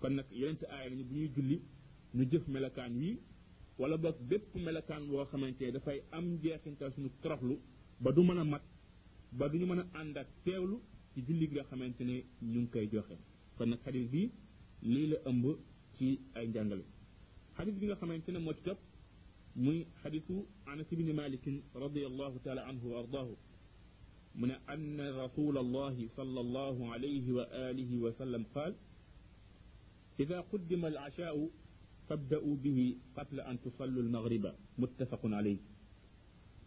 kon 0.00 0.10
nag 0.14 0.26
yeneen 0.30 0.58
aaya 0.70 0.88
lañu 0.90 1.04
bu 1.04 1.14
ñuy 1.14 1.28
julli 1.34 1.60
ñu 2.14 2.24
jëf 2.30 2.48
melakaan 2.48 2.96
wi 2.98 3.16
wala 3.78 3.96
bok 3.96 4.16
bépp 4.20 4.54
melokaan 4.54 5.08
boo 5.08 5.24
xamante 5.30 5.72
fay 5.84 6.00
am 6.12 6.38
jeexinta 6.42 6.90
suñu 6.90 7.10
toroxlu 7.22 7.58
ba 8.00 8.12
du 8.12 8.22
mën 8.22 8.44
mat 8.44 8.62
ba 9.32 9.48
duñu 9.48 9.64
ñu 9.66 9.70
mën 9.74 9.78
a 9.80 9.86
ànd 10.00 10.16
ak 10.18 10.26
teewlu 10.44 10.76
ci 11.14 11.20
julli 11.26 11.46
gi 11.48 11.54
nga 11.54 11.64
xamante 11.70 12.02
ne 12.04 12.12
ñu 12.50 12.58
ngi 12.60 12.70
koy 12.72 12.86
joxe 12.92 13.16
kon 13.56 13.66
nak 13.70 13.80
hadith 13.86 14.08
bi 14.12 14.30
li 14.92 15.02
la 15.12 15.16
ëmb 15.30 15.44
ci 15.94 16.20
ay 16.34 16.46
njàngale 16.48 16.84
hadith 17.58 17.76
bi 17.80 17.86
nga 17.86 17.96
xamante 18.00 18.28
ne 18.30 18.38
moo 18.38 18.52
ci 18.56 18.62
top 18.62 18.78
muy 19.64 19.80
hadithu 20.02 20.34
anas 20.66 20.88
ibn 20.92 21.08
malik 21.20 21.42
radiyallahu 21.74 22.38
taala 22.44 22.62
anhu 22.68 22.86
wa 22.92 22.98
ardaahu 23.02 23.34
mu 24.38 24.44
ne 24.48 24.54
anna 24.66 25.04
rasul 25.22 25.54
allahi 25.66 26.08
sal 26.16 26.38
allahu 26.46 26.82
alayhi 26.92 27.30
wa 27.38 27.44
alihi 27.70 27.96
wa 28.04 28.12
sallam 28.18 28.44
qaal 28.54 28.74
fabda'u 32.12 32.52
bihi 32.62 32.84
qabla 33.16 33.42
an 33.50 33.56
tusallu 33.58 34.00
al-maghriba 34.04 34.50
muttafaqun 34.78 35.32
alayh 35.40 35.58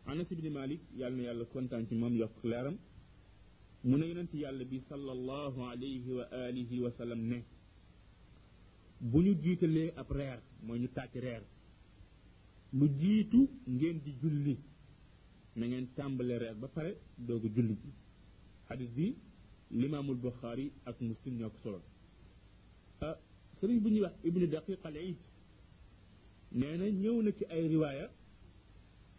anas 0.08 0.28
ibni 0.32 0.50
malik 0.50 0.82
yàlla 0.98 1.18
na 1.18 1.24
yàlla 1.24 1.46
kontaan 1.46 1.86
ci 1.88 1.96
moom 1.96 2.16
yokk 2.16 2.44
leeram 2.44 2.78
mu 3.84 3.96
ne 3.98 4.06
yonent 4.10 4.34
yàlla 4.34 4.64
bi 4.66 4.80
sallallahu 4.90 5.60
alayhi 5.74 6.10
wa 6.18 6.26
alihi 6.48 6.80
wa 6.84 6.92
sallam 6.98 7.20
ne 7.32 7.38
jiitalee 9.44 9.94
ab 9.96 10.10
reer 10.12 10.40
mooy 10.64 10.80
ñu 10.80 10.88
tàcc 10.94 11.14
reer 11.26 11.44
lu 12.74 12.88
jiitu 13.00 13.40
ngeen 13.76 13.98
di 14.06 14.12
julli 14.22 14.56
na 15.56 15.66
ngeen 15.68 15.88
tàmbale 15.96 16.38
reer 16.40 16.56
ba 16.62 16.68
pare 16.68 16.92
doogu 17.18 17.48
julli 17.56 17.76
ji 17.84 17.92
xadis 18.68 18.92
bi 18.98 19.16
limaamul 19.82 20.18
buxaari 20.24 20.72
ak 20.90 20.96
muslim 21.02 21.38
ñoo 21.40 21.52
nee 26.60 26.76
na 26.80 26.88
ñëw 27.02 27.18
na 27.26 27.32
ci 27.38 27.44
ay 27.54 27.68
riwaaya 27.68 28.08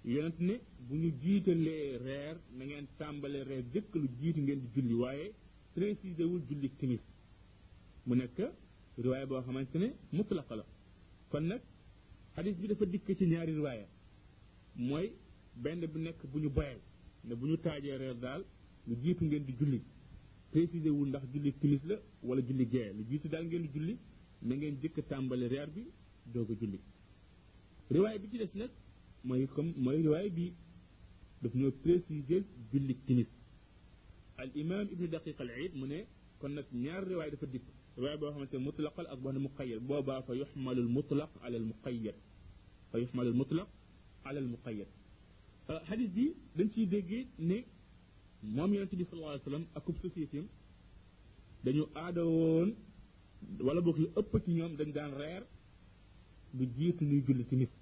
yonent 0.05 0.38
ne 0.40 0.55
bu 0.87 0.95
ñu 0.97 1.11
jiitalee 1.21 1.99
reer 2.07 2.37
na 2.57 2.64
ngeen 2.64 2.87
tàmbalee 2.99 3.45
reer 3.45 3.64
jëkk 3.73 3.95
lu 3.95 4.09
jiitu 4.19 4.40
ngeen 4.40 4.61
di 4.64 4.69
julli 4.75 4.95
waaye 5.02 5.26
précisé 5.75 6.25
wul 6.25 6.43
julli 6.49 6.69
timis 6.78 7.02
mu 8.07 8.14
nekk 8.14 8.38
riwaaya 9.05 9.26
boo 9.26 9.43
xamante 9.47 9.76
ne 9.78 9.88
mutlaq 10.16 10.50
la 10.59 10.64
kon 11.28 11.45
nag 11.50 11.61
xadis 12.35 12.57
bi 12.61 12.66
dafa 12.69 12.85
dikk 12.87 13.07
ci 13.19 13.25
ñaari 13.26 13.52
riwaaya 13.52 13.87
mooy 14.75 15.07
benn 15.62 15.81
bu 15.93 15.99
nekk 15.99 16.21
bu 16.33 16.38
ñu 16.38 16.49
boyal 16.49 16.81
ne 17.26 17.35
bu 17.35 17.45
ñu 17.49 17.57
taajee 17.64 17.97
reer 18.02 18.14
daal 18.16 18.43
lu 18.87 18.95
jiitu 19.02 19.25
ngeen 19.26 19.45
di 19.45 19.52
julli 19.61 19.81
précisé 20.50 20.88
wul 20.88 21.09
ndax 21.11 21.25
julli 21.33 21.52
timis 21.61 21.83
la 21.85 21.97
wala 22.23 22.40
julli 22.40 22.64
gee 22.73 22.93
lu 22.97 23.05
jiitu 23.09 23.28
daal 23.28 23.45
ngeen 23.45 23.62
di 23.66 23.71
julli 23.75 23.99
na 24.40 24.55
ngeen 24.55 24.81
jëkk 24.81 25.05
tàmbale 25.09 25.47
reer 25.49 25.69
bi 25.75 25.83
doog 26.33 26.50
a 26.52 26.57
julli 26.61 26.81
riwaay 27.90 28.19
bi 28.19 28.28
ci 28.31 28.38
des 28.38 28.52
nag 28.55 28.71
mooy 29.25 29.47
comme 29.55 29.73
mooy 29.76 29.97
riwaay 30.07 30.31
bi 30.31 30.52
daf 31.43 31.55
ñoo 31.55 31.71
préciser 31.71 32.43
julli 32.73 32.95
timis 33.07 33.28
al 34.37 34.50
imam 34.62 34.87
ibnu 34.93 35.09
daqiq 35.09 35.40
al 35.40 35.50
aid 35.50 35.73
mu 35.78 35.87
ne 35.87 35.99
kon 36.40 36.52
nag 36.57 36.64
ñaar 36.73 37.02
riwaay 37.11 37.31
dafa 37.31 37.47
dikk 37.47 37.66
riwaay 37.97 38.16
boo 38.19 38.31
xamante 38.33 38.57
mutlaq 38.66 38.95
ak 38.99 39.19
boo 39.21 39.28
xam 39.31 39.35
ne 39.35 39.40
muqayyad 39.49 39.81
boobaa 39.88 40.23
fa 40.26 40.33
yuxmalu 40.40 40.81
al 40.87 40.93
mutlaq 40.97 41.31
ala 41.45 41.57
al 41.62 41.66
muqayyad 41.73 42.14
fa 42.90 42.97
yuxmalu 43.00 43.28
al 43.33 43.37
mutlaq 43.43 43.69
ala 44.26 44.38
al 44.45 44.49
muqayyad 44.55 44.87
hadith 45.88 46.11
bi 46.16 46.25
dañ 46.57 46.69
ciy 46.73 46.87
déggee 46.93 47.26
ne 47.38 47.57
moom 48.57 48.71
yonent 48.75 48.93
bi 49.00 49.05
sallallahu 49.05 49.31
alayhi 49.33 49.43
wasallam 49.45 49.64
ak 49.76 49.88
ub 49.88 49.97
société 50.07 50.38
dañu 51.64 51.85
aada 51.95 52.23
woon 52.37 52.69
wala 53.66 53.81
boog 53.87 53.99
lu 54.02 54.09
ëpp 54.21 54.33
ci 54.45 54.50
ñoom 54.57 54.73
dañ 54.78 54.90
daan 54.97 55.12
reer 55.21 55.43
du 56.57 56.64
jiitu 56.75 57.02
ñuy 57.05 57.23
julli 57.26 57.45
timis 57.50 57.73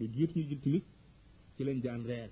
lu 0.00 0.06
jiitu 0.14 0.38
ñu 0.38 0.44
jël 0.48 0.60
timis 0.60 0.82
ci 1.56 1.64
lañ 1.64 1.78
daan 1.84 2.02
reer 2.06 2.30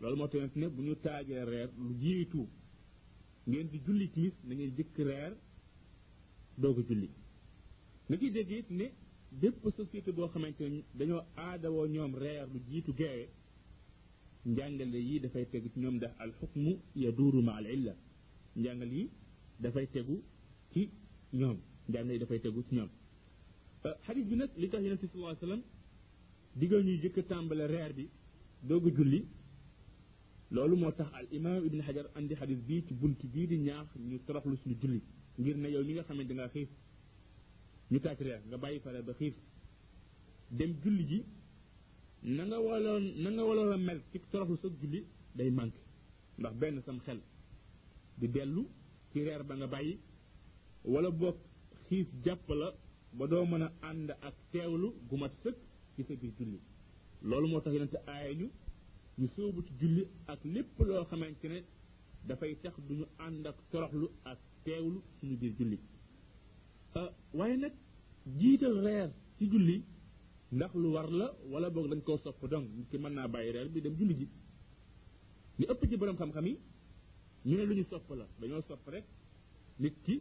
loolu 0.00 0.16
moo 0.16 0.28
tax 0.28 0.54
ne 0.56 0.66
bu 0.68 0.82
ñu 0.82 0.94
tàggee 1.00 1.44
reer 1.44 1.68
lu 1.78 1.94
jiitu 2.00 2.48
ngeen 3.48 3.68
di 3.70 3.78
julli 3.86 4.10
timis 4.10 4.34
na 4.44 4.54
jëkk 4.54 4.96
reer 4.98 5.32
doog 6.56 6.78
a 6.78 6.82
julli 6.88 7.08
nga 8.08 8.16
ciy 8.20 8.30
dégg 8.30 8.50
ne 8.70 8.86
bépp 9.40 9.62
société 9.76 10.12
boo 10.12 10.28
xamante 10.32 10.64
ne 10.74 10.80
dañoo 10.94 11.22
aadawoo 11.44 11.86
ñoom 11.86 12.12
reer 12.24 12.46
lu 12.52 12.58
jiitu 12.68 12.92
geewe 12.98 13.24
njàngale 14.52 14.98
yi 15.08 15.20
dafay 15.20 15.46
tegu 15.52 15.68
ci 15.72 15.78
ñoom 15.80 15.94
ndax 15.96 16.12
al 16.22 16.32
xukmu 16.38 16.72
yaduuru 17.02 17.40
ma 17.42 17.52
al 17.58 17.66
illa 17.76 17.94
njàngale 18.56 18.94
yi 19.00 19.10
dafay 19.62 19.86
tegu 19.94 20.16
ci 20.72 20.90
ñoom 21.38 21.56
njàngale 21.88 22.12
yi 22.14 22.18
dafay 22.22 22.40
tegu 22.40 22.62
ci 22.68 22.74
ñoom 22.76 22.90
xadis 24.04 24.22
euh, 24.22 24.28
bi 24.28 24.36
nag 24.36 24.50
li 24.60 24.68
tax 24.68 24.82
yonent 24.84 25.00
bi 25.02 25.06
sallallahu 25.08 25.28
alayhi 25.30 25.42
wasallam 25.42 25.62
digal 26.56 26.84
ñuy 26.84 26.98
jëkk 27.02 27.26
tàmbale 27.28 27.66
reer 27.66 27.92
bi 27.94 28.08
doog 28.62 28.86
a 28.86 28.90
julli 28.94 29.26
loolu 30.50 30.76
moo 30.76 30.90
tax 30.92 31.10
al 31.14 31.26
imaam 31.30 31.64
ibn 31.64 31.80
xajar 31.82 32.06
andi 32.14 32.34
xadis 32.34 32.58
bii 32.66 32.84
ci 32.86 32.94
bunt 32.94 33.20
bii 33.32 33.46
di 33.46 33.56
ñaax 33.58 33.88
ñu 33.96 34.18
toroxlu 34.26 34.56
suñu 34.56 34.76
julli 34.80 35.00
ngir 35.38 35.56
ne 35.56 35.68
yow 35.70 35.84
mi 35.84 35.92
nga 35.92 36.02
xamante 36.02 36.32
nga 36.34 36.48
xiif 36.48 36.68
ñu 37.90 37.98
taaj 38.00 38.18
reer 38.20 38.42
nga 38.46 38.56
bàyyi 38.58 38.80
fare 38.80 39.02
ba 39.02 39.12
xiif 39.14 39.34
dem 40.50 40.74
julli 40.82 41.04
ji 41.06 41.24
na 42.22 42.42
nga 42.44 42.58
waloon 42.58 43.04
na 43.22 43.30
nga 43.30 43.44
waloon 43.44 43.72
a 43.72 43.76
mel 43.76 44.00
ci 44.10 44.20
toroxlu 44.30 44.56
sa 44.56 44.68
julli 44.80 45.06
day 45.34 45.50
manqué 45.50 45.80
ndax 46.38 46.54
benn 46.60 46.82
sam 46.82 46.98
xel 47.00 47.18
di 48.18 48.28
bellu 48.28 48.62
ci 49.10 49.18
reer 49.24 49.42
ba 49.44 49.54
nga 49.54 49.66
bàyyi 49.66 49.94
wala 50.84 51.10
boog 51.10 51.36
xiif 51.86 52.08
jàpp 52.24 52.48
la 52.60 52.74
ba 53.16 53.26
doo 53.26 53.44
mën 53.46 53.62
a 53.62 53.68
ànd 53.80 54.10
ak 54.10 54.34
teewlu 54.52 54.88
gu 55.08 55.16
mat 55.18 55.32
sëkk 55.42 55.56
ci 55.96 56.04
sa 56.08 56.14
biir 56.20 56.32
julli 56.38 56.58
loolu 57.28 57.46
moo 57.50 57.60
tax 57.64 57.72
yonente 57.74 57.98
aaya 58.08 58.32
ñu 58.40 58.46
ñu 59.20 59.26
sóobu 59.34 59.60
ci 59.66 59.72
julli 59.80 60.02
ak 60.32 60.40
lépp 60.44 60.78
loo 60.88 61.04
xamante 61.10 61.44
ne 61.48 61.58
dafay 62.26 62.52
tax 62.62 62.74
ñu 62.88 63.04
ànd 63.18 63.46
ak 63.46 63.56
toroxlu 63.70 64.06
ak 64.24 64.38
teewlu 64.64 65.00
suñu 65.20 65.36
biir 65.40 65.52
julli 65.58 65.78
euh, 66.96 67.10
waaye 67.34 67.56
nag 67.56 67.72
jiital 68.40 68.74
reer 68.84 69.10
ci 69.36 69.44
julli 69.50 69.82
ndax 70.52 70.74
lu 70.74 70.88
war 70.92 71.10
la 71.10 71.28
wala 71.50 71.70
boog 71.70 71.88
dañ 71.88 72.02
koo 72.02 72.16
sopp 72.16 72.42
dong 72.50 72.66
nit 72.76 72.88
ki 72.90 72.98
mën 72.98 73.12
naa 73.14 73.28
bàyyi 73.28 73.52
reer 73.52 73.68
bi 73.68 73.80
dem 73.80 73.94
julli 73.94 74.14
ji 74.14 74.28
li 75.58 75.64
ëpp 75.66 75.86
ci 75.88 75.96
borom 75.96 76.16
xam-xam 76.16 76.46
yi 76.46 76.56
ñu 77.44 77.56
ne 77.56 77.64
lu 77.66 77.74
ñu 77.74 77.82
sopp 77.84 78.10
la 78.16 78.26
dañoo 78.40 78.60
sopp 78.62 78.88
rek 78.88 79.04
nit 79.78 79.94
ki 80.04 80.20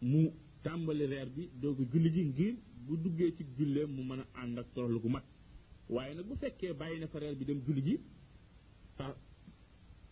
mu 0.00 0.30
tàmbali 0.62 1.06
reer 1.06 1.28
bi 1.30 1.48
doog 1.60 1.78
julli 1.92 2.10
ji 2.12 2.24
ngir 2.24 2.54
bu 2.88 2.96
duggee 3.04 3.34
ci 3.36 3.46
jullee 3.58 3.84
mu 3.86 4.02
mën 4.04 4.20
a 4.20 4.24
ànd 4.42 4.58
ak 4.58 4.66
toroxlu 4.74 5.00
gu 5.02 5.08
mat 5.08 5.24
waaye 5.88 6.14
nag 6.14 6.26
bu 6.28 6.34
fekkee 6.36 6.72
bàyyi 6.72 6.98
na 7.00 7.06
fa 7.08 7.18
reer 7.18 7.34
bi 7.36 7.44
dem 7.44 7.60
julli 7.66 7.82
ji 7.86 7.94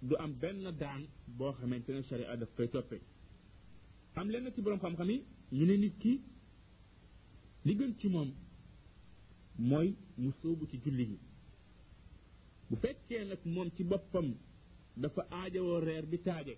du 0.00 0.14
am 0.16 0.32
benn 0.40 0.76
daan 0.80 1.08
boo 1.26 1.52
xamante 1.52 1.88
ne 1.92 2.02
sharia 2.02 2.36
daf 2.36 2.50
koy 2.56 2.68
toppee 2.70 3.00
am 4.14 4.28
lenn 4.30 4.52
ci 4.54 4.60
boroom 4.62 4.80
xam-xam 4.80 5.08
ñu 5.56 5.64
ne 5.66 5.74
nit 5.76 5.98
ki 5.98 6.22
li 7.66 7.72
gën 7.78 7.92
ci 7.98 8.08
moom 8.08 8.30
mooy 9.58 9.94
mu 10.16 10.30
sóobu 10.40 10.66
ci 10.70 10.76
julli 10.84 11.04
gi 11.10 11.18
bu 12.68 12.76
fekkee 12.82 13.24
nag 13.28 13.38
moom 13.44 13.68
ci 13.76 13.84
boppam 13.84 14.28
dafa 14.96 15.22
aajawoo 15.30 15.78
reer 15.80 16.06
bi 16.06 16.22
taaje 16.22 16.54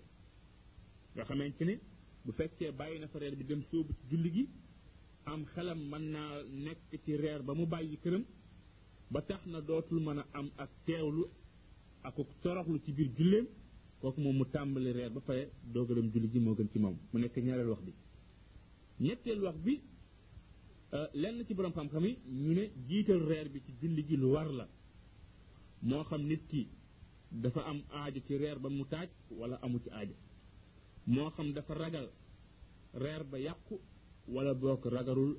nga 1.13 1.23
xamante 1.23 1.63
ni 1.65 1.75
bu 2.23 2.31
fekkee 2.31 2.71
bàyyi 2.71 2.99
na 2.99 3.07
fa 3.07 3.17
reer 3.19 3.35
bi 3.35 3.45
dem 3.45 3.61
sóobu 3.69 3.91
ci 3.97 4.03
julli 4.09 4.31
gi 4.35 4.43
am 5.25 5.45
xelam 5.55 5.79
mën 5.89 6.11
naa 6.11 6.43
nekk 6.65 6.81
ci 7.05 7.15
reer 7.15 7.41
ba 7.43 7.53
mu 7.53 7.65
bàyyi 7.65 7.97
këram 8.03 8.23
ba 9.11 9.21
tax 9.21 9.45
na 9.45 9.59
dootul 9.61 9.99
mën 9.99 10.19
a 10.19 10.23
am 10.31 10.49
ak 10.57 10.69
teewlu 10.85 11.23
ak 12.03 12.15
toroxlu 12.41 12.79
ci 12.85 12.91
biir 12.93 13.09
julleem 13.17 13.47
kooku 14.01 14.21
moom 14.21 14.35
mu 14.37 14.45
tàmbali 14.45 14.91
reer 14.93 15.09
ba 15.11 15.21
pare 15.21 15.49
doog 15.73 15.91
a 15.91 15.93
dem 15.95 16.11
julli 16.13 16.39
moo 16.39 16.55
gën 16.55 16.69
ci 16.71 16.79
moom 16.79 16.95
mu 17.11 17.19
nekk 17.19 17.35
ñaareel 17.37 17.69
wax 17.69 17.81
bi 17.85 17.91
ñetteel 18.99 19.39
wax 19.45 19.57
bi 19.65 19.81
euh, 20.93 21.07
lenn 21.21 21.45
ci 21.47 21.53
boroom 21.53 21.73
xam-xam 21.73 22.05
yi 22.05 22.17
ñu 22.25 22.53
ne 22.53 22.63
jiital 22.87 23.21
reer 23.29 23.49
bi 23.49 23.59
ci 23.65 23.71
julli 23.81 24.01
ji 24.07 24.15
lu 24.17 24.27
war 24.35 24.49
la 24.59 24.67
moo 25.81 26.03
xam 26.03 26.21
nit 26.25 26.43
ki 26.47 26.67
dafa 27.31 27.61
am 27.69 27.79
aajo 27.91 28.19
ci 28.27 28.35
reer 28.37 28.59
ba 28.59 28.69
mu 28.69 28.83
taaj 28.85 29.09
wala 29.39 29.55
amu 29.61 29.79
ci 29.83 29.89
aajo 29.89 30.13
moo 31.05 31.29
xam 31.29 31.53
dafa 31.53 31.73
ragal 31.73 32.07
reer 32.93 33.23
ba 33.23 33.37
yàqu 33.37 33.79
wala 34.27 34.53
bok 34.53 34.85
ragarul 34.85 35.37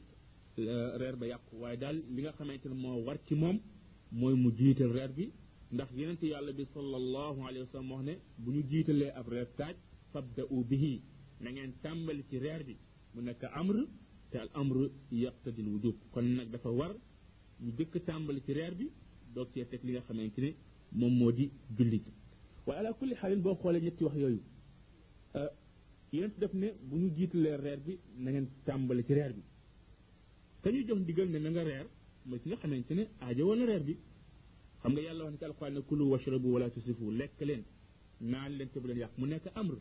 reer 0.98 1.16
ba 1.16 1.26
yàqu 1.26 1.56
way 1.60 1.76
dal 1.76 1.96
li 2.14 2.22
nga 2.22 2.32
xamante 2.32 2.66
mo 2.68 2.96
war 3.06 3.18
ci 3.26 3.34
mom 3.34 3.58
moy 4.10 4.34
mu 4.34 4.50
jital 4.56 4.90
reer 4.92 5.12
bi 5.12 5.32
ndax 5.72 5.90
yenente 5.96 6.24
yàlla 6.26 6.52
bi 6.52 6.64
sallallahu 6.64 7.40
alayhi 7.46 7.62
wasallam 7.66 7.88
sallam 7.88 8.06
wax 8.06 8.06
ne 8.06 8.14
bu 8.38 8.50
ñu 8.52 9.08
ab 9.18 9.28
reer 9.28 9.48
taaj 9.56 9.76
fabda'u 10.12 10.64
bihi 10.68 11.02
na 11.40 11.50
ngeen 11.50 11.72
tambal 11.82 12.18
ci 12.28 12.38
reer 12.38 12.62
bi 12.64 12.76
mu 13.14 13.20
nek 13.22 13.42
amr 13.52 13.76
te 14.30 14.38
al 14.38 14.48
amr 14.54 14.76
yaqtadi 15.10 15.60
al 15.62 15.68
wujub 15.74 15.96
kon 16.12 16.24
nak 16.36 16.48
dafa 16.50 16.70
war 16.70 16.94
ñu 17.60 17.70
dëkk 17.78 18.04
tambal 18.04 18.40
ci 18.44 18.52
reer 18.52 18.74
bi 18.74 18.86
dok 19.34 19.52
ci 19.52 19.64
tek 19.68 19.82
li 19.84 19.92
nga 19.92 20.00
xamante 20.02 20.56
mom 20.92 21.12
modi 21.18 21.50
moo 21.78 21.86
di 21.90 22.02
ala 22.74 22.92
kulli 22.92 23.14
halin 23.20 23.40
bo 23.42 23.54
xolé 23.54 23.80
ñetti 23.80 24.04
wax 24.04 24.16
yoyu 24.16 24.38
yonent 26.12 26.32
def 26.38 26.52
ne 26.54 26.72
bu 26.90 26.96
ñu 26.98 27.08
jiitalee 27.16 27.56
reer 27.56 27.78
bi 27.78 27.98
na 28.18 28.30
ngeen 28.30 28.48
tàmbale 28.64 29.04
ci 29.06 29.14
reer 29.14 29.32
bi 29.32 29.42
te 30.62 30.68
ñu 30.70 30.86
jox 30.86 30.98
ndigal 31.00 31.28
ne 31.30 31.38
na 31.38 31.50
nga 31.50 31.64
reer 31.64 31.86
mooy 32.26 32.40
ki 32.40 32.48
nga 32.48 32.56
xamante 32.58 32.92
ne 32.94 33.06
aajo 33.20 33.44
woon 33.46 33.58
na 33.58 33.64
reer 33.66 33.80
bi 33.82 33.96
xam 34.82 34.92
nga 34.92 35.00
yàlla 35.00 35.24
wax 35.24 35.32
ne 35.32 35.38
ci 35.38 35.44
alxuraan 35.44 35.74
ne 35.74 35.80
kulu 35.82 36.04
washrabu 36.10 36.52
wala 36.52 36.70
tusifu 36.70 37.10
lekk 37.10 37.40
leen 37.40 37.62
naan 38.20 38.52
leen 38.58 38.68
te 38.70 38.78
bu 38.80 38.86
leen 38.88 38.98
yàq 38.98 39.12
mu 39.18 39.26
nekk 39.26 39.46
amr 39.54 39.76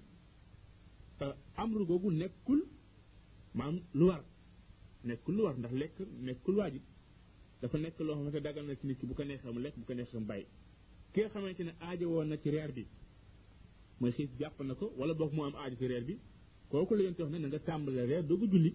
amr 1.55 1.85
googu 1.85 2.11
nekkul 2.11 2.63
maam 3.53 3.81
lu 3.93 4.05
war 4.07 4.23
nekkul 5.03 5.35
lu 5.35 5.43
war 5.43 5.57
ndax 5.57 5.73
lekk 5.81 5.95
nekkul 6.27 6.55
waajib 6.57 6.83
dafa 7.61 7.77
nekk 7.77 7.99
loo 7.99 8.13
xam 8.15 8.25
xamante 8.25 8.41
dagal 8.41 8.65
na 8.65 8.75
ci 8.75 8.87
nit 8.87 8.97
ki 8.99 9.05
bu 9.05 9.13
ko 9.13 9.23
neexee 9.23 9.51
mu 9.51 9.59
lekk 9.59 9.75
bu 9.77 9.85
ko 9.85 9.93
neexee 9.93 10.19
mu 10.19 10.25
bàyyi 10.25 10.45
ki 11.11 11.19
nga 11.19 11.29
xamante 11.29 11.61
ne 11.63 11.73
aajo 11.79 12.05
woon 12.13 12.27
na 12.29 12.37
ci 12.37 12.49
reer 12.49 12.71
bi 12.71 12.87
mooy 14.01 14.11
xiif 14.11 14.29
jàpp 14.39 14.59
na 14.61 14.73
ko 14.75 14.85
wala 14.97 15.13
boog 15.13 15.31
mu 15.33 15.43
am 15.45 15.53
aajo 15.55 15.75
ci 15.79 15.87
reer 15.87 16.03
bi 16.03 16.15
kooku 16.69 16.95
la 16.95 17.01
yonent 17.03 17.19
wax 17.19 17.31
na 17.31 17.37
nga 17.47 17.59
tàmbale 17.59 18.05
reer 18.05 18.23
doogu 18.27 18.45
julli 18.51 18.71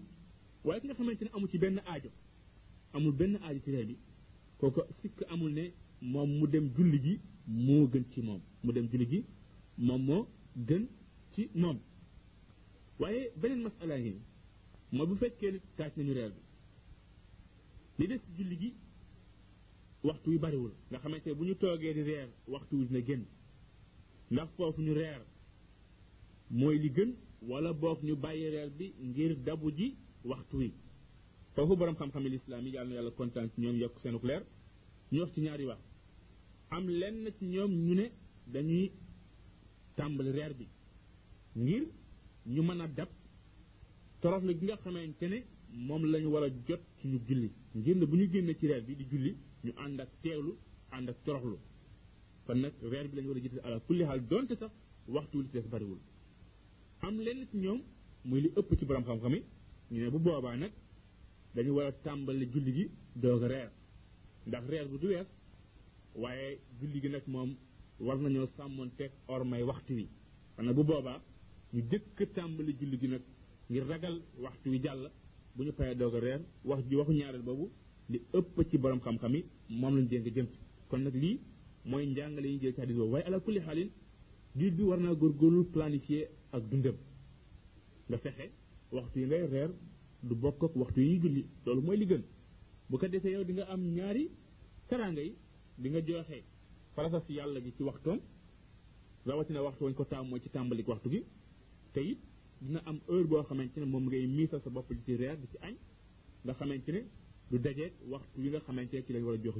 waaye 0.63 0.79
ki 0.81 0.87
nga 0.87 0.93
xamante 0.97 1.21
ne 1.23 1.29
amu 1.35 1.47
ci 1.51 1.57
benn 1.57 1.77
aajo 1.85 2.09
amul 2.95 3.11
benn 3.19 3.35
aajo 3.35 3.59
ci 3.65 3.71
reer 3.71 3.85
bi 3.85 3.95
kooku 4.59 4.81
sikk 5.01 5.17
amul 5.33 5.51
ne 5.53 5.73
moom 6.01 6.29
mu 6.39 6.47
dem 6.47 6.67
julli 6.75 6.97
ji 7.05 7.19
moo 7.47 7.85
gën 7.91 8.03
ci 8.11 8.21
moom 8.21 8.41
mu 8.63 8.71
dem 8.71 8.87
julli 8.91 9.05
ji 9.11 9.19
moom 9.77 10.01
moo 10.05 10.25
gën 10.67 10.83
ci 11.31 11.49
moom 11.53 11.77
waaye 12.99 13.31
beneen 13.35 13.61
masala 13.61 13.95
yi 13.97 14.15
mooy 14.91 15.07
bu 15.07 15.15
fekkee 15.15 15.51
ni 15.51 15.59
taaj 15.77 15.91
nañu 15.97 16.13
reer 16.13 16.31
bi 16.35 16.41
li 18.03 18.07
des 18.07 18.19
ci 18.23 18.31
julli 18.37 18.55
gi 18.59 18.73
waxtu 20.03 20.29
wi 20.29 20.37
bariwul 20.39 20.73
nga 20.89 20.97
xamante 20.99 21.27
ne 21.29 21.33
bu 21.35 21.43
ñu 21.43 21.55
toogee 21.57 21.93
di 21.93 22.01
reer 22.01 22.29
waxtu 22.47 22.75
wu 22.77 22.83
dina 22.85 23.01
génn 23.01 23.25
ndax 24.31 24.49
foofu 24.57 24.81
ñu 24.85 24.93
reer 24.99 25.21
mooy 26.59 26.77
li 26.83 26.89
gën 26.95 27.09
wala 27.49 27.69
boog 27.81 27.99
ñu 28.07 28.15
bàyyi 28.15 28.49
reer 28.49 28.69
bi 28.77 28.85
ngir 29.09 29.35
dabu 29.45 29.67
ji 29.77 29.87
waxtu 30.25 30.57
wi 30.57 30.71
foofu 31.53 31.73
borom 31.77 31.95
xam-xamil 31.95 32.33
islaam 32.33 32.65
yi 32.67 32.71
yàlla 32.75 33.01
na 33.03 33.11
kontaan 33.11 33.47
ci 33.53 33.61
ñoom 33.61 33.77
yokk 33.81 33.99
seenu 34.01 34.19
leer 34.23 34.43
ñu 35.11 35.19
wax 35.21 35.31
ci 35.33 35.41
ñaari 35.41 35.65
wax 35.65 35.81
am 36.75 36.83
lenn 36.99 37.19
ci 37.37 37.45
ñoom 37.45 37.71
ñu 37.85 37.93
ne 37.95 38.05
dañuy 38.53 38.91
tàmbali 39.95 40.31
reer 40.37 40.53
bi 40.59 40.67
ngir 41.61 41.83
ñu 42.53 42.61
mën 42.63 42.81
a 42.83 42.87
dab 42.97 43.09
torof 44.21 44.43
la 44.43 44.53
gi 44.57 44.65
nga 44.65 44.77
xamante 44.83 45.25
ne 45.33 45.37
moom 45.87 46.03
lañu 46.11 46.25
ñu 46.27 46.33
war 46.33 46.43
a 46.43 46.49
jot 46.67 46.81
ci 46.97 47.07
ñu 47.11 47.17
julli 47.27 47.49
ngir 47.77 47.95
ne 47.97 48.05
bu 48.05 48.15
ñu 48.19 48.25
génnee 48.33 48.57
ci 48.59 48.67
reer 48.67 48.83
bi 48.87 48.95
di 48.95 49.05
julli 49.11 49.31
ñu 49.63 49.71
ànd 49.83 49.99
ak 50.01 50.11
teewlu 50.21 50.53
ànd 50.95 51.09
ak 51.11 51.17
toroxlu 51.25 51.57
kon 52.47 52.55
nag 52.61 52.73
weer 52.81 53.07
bi 53.09 53.15
la 53.17 53.21
ñu 53.21 53.29
war 53.29 53.37
a 53.37 53.41
jiital 53.41 53.59
ala 53.65 53.79
kulli 53.85 54.03
xaal 54.05 54.21
donte 54.27 54.55
sax 54.57 54.71
waxtu 55.07 55.41
li 55.41 55.59
bariwul 55.71 55.99
am 57.01 57.17
lenn 57.25 57.45
ci 57.51 57.57
ñoom 57.57 57.81
muy 58.25 58.41
li 58.41 58.49
ëpp 58.59 58.69
ci 58.79 58.85
borom 58.85 59.03
xam-xam 59.03 59.33
ñu 59.91 59.97
ne 59.99 60.09
bu 60.09 60.19
boobaa 60.19 60.55
nag 60.55 60.71
dañu 61.53 61.71
war 61.77 61.87
a 61.87 61.91
tàmbali 61.91 62.45
julli 62.53 62.71
gi 62.77 62.89
doog 63.15 63.41
reer 63.51 63.69
ndax 64.47 64.63
reer 64.69 64.87
bu 64.89 64.97
du 64.97 65.07
wees 65.07 65.27
waaye 66.15 66.59
julli 66.79 67.01
gi 67.01 67.07
nag 67.09 67.23
moom 67.27 67.49
war 67.99 68.17
nañoo 68.17 68.45
sàmmoon 68.57 68.89
teg 68.97 69.11
ormay 69.27 69.63
waxtu 69.63 69.93
wi 69.97 70.07
kon 70.55 70.63
nag 70.65 70.75
bu 70.75 70.83
boobaa 70.83 71.19
ñu 71.73 71.81
jëkk 71.89 72.17
tàmbali 72.35 72.73
julli 72.79 72.97
gi 73.01 73.07
nag 73.07 73.21
ngir 73.69 73.83
ragal 73.89 74.15
waxtu 74.43 74.69
wi 74.69 74.79
jàll 74.83 75.11
bu 75.53 75.63
ñu 75.65 75.71
paree 75.73 75.95
doog 75.95 76.15
a 76.15 76.19
reer 76.19 76.41
wax 76.63 76.81
ji 76.87 76.95
waxu 76.95 77.11
ñaareel 77.13 77.43
boobu 77.43 77.65
li 78.11 78.17
ëpp 78.39 78.55
ci 78.69 78.77
boroom 78.77 79.01
xam-xam 79.05 79.33
yi 79.35 79.43
moom 79.79 79.93
lañu 79.95 80.07
dénk 80.07 80.25
jëm 80.35 80.45
ci 80.51 80.57
kon 80.89 80.99
nag 81.03 81.15
lii 81.23 81.39
mooy 81.85 82.05
njàngale 82.07 82.45
yi 82.47 82.57
jël 82.61 82.73
ci 82.75 82.81
hadis 82.81 82.93
boobu 82.95 83.11
waaye 83.13 83.25
ala 83.25 83.39
kulli 83.39 83.59
xaalin 83.59 83.89
jullit 84.55 84.71
bi 84.75 84.83
war 84.83 84.99
naa 84.99 85.13
góorgóorlu 85.13 85.63
planifier 85.73 86.27
ak 86.51 86.63
dundam 86.69 86.97
nga 88.07 88.17
fexe 88.17 88.45
waxtu 88.91 89.19
yi 89.19 89.25
ngay 89.25 89.45
reer 89.47 89.69
du 90.23 90.35
bokk 90.35 90.61
ak 90.65 90.75
waxtu 90.75 91.01
yi 91.01 91.19
julli 91.21 91.41
loolu 91.65 91.81
mooy 91.81 91.97
li 91.97 92.05
gën 92.05 92.23
bu 92.89 92.97
ko 92.97 93.07
desee 93.07 93.31
yow 93.31 93.43
di 93.43 93.53
nga 93.53 93.65
am 93.73 93.81
ñaari 93.95 94.29
teraanga 94.89 95.21
yi 95.21 95.33
di 95.77 95.89
nga 95.89 96.01
joxe 96.01 96.43
farasa 96.95 97.19
si 97.21 97.33
yàlla 97.33 97.59
gi 97.61 97.73
ci 97.75 97.83
waxtoom 97.83 98.19
rawatina 99.25 99.61
waxtu 99.61 99.83
wañ 99.83 99.93
ko 99.93 100.03
tàmmoo 100.05 100.39
ci 100.41 100.49
tàmbali 100.49 100.83
waxtu 100.87 101.09
gi 101.09 101.25
te 101.93 101.99
dina 102.61 102.81
am 102.85 102.99
heure 103.07 103.23
boo 103.27 103.43
xamante 103.43 103.77
ne 103.79 103.85
moom 103.85 104.03
ngay 104.05 104.25
miisa 104.27 104.59
sa 104.59 104.69
bopp 104.69 104.89
di 104.91 104.99
ci 105.05 105.15
reer 105.15 105.37
di 105.37 105.47
ci 105.51 105.57
añ 105.61 105.73
nga 106.43 106.53
xamante 106.53 106.89
ne 106.91 107.01
du 107.49 107.57
dajeeg 107.59 107.93
waxtu 108.11 108.41
yi 108.43 108.49
nga 108.49 108.59
xamante 108.59 108.93
ne 108.97 109.03
ci 109.05 109.13
lañ 109.13 109.23
war 109.23 109.35
a 109.35 109.37
jox 109.43 109.55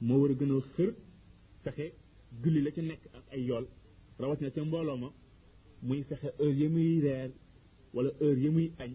moo 0.00 0.20
war 0.20 0.30
a 0.30 0.34
gën 0.34 0.52
a 0.56 0.60
xër 0.74 0.90
fexe 1.64 1.84
julli 2.42 2.60
la 2.62 2.70
ca 2.76 2.82
nekk 2.90 3.02
ak 3.18 3.24
ay 3.34 3.42
yool 3.48 3.66
na 4.42 4.50
ca 4.50 4.60
mbooloo 4.64 4.96
ma 5.02 5.08
muy 5.86 6.02
fexe 6.08 6.24
heure 6.38 6.52
yi 6.58 6.68
muy 6.68 7.00
reer 7.00 7.30
wala 7.94 8.10
heure 8.20 8.40
yi 8.42 8.48
muy 8.50 8.72
añ 8.78 8.92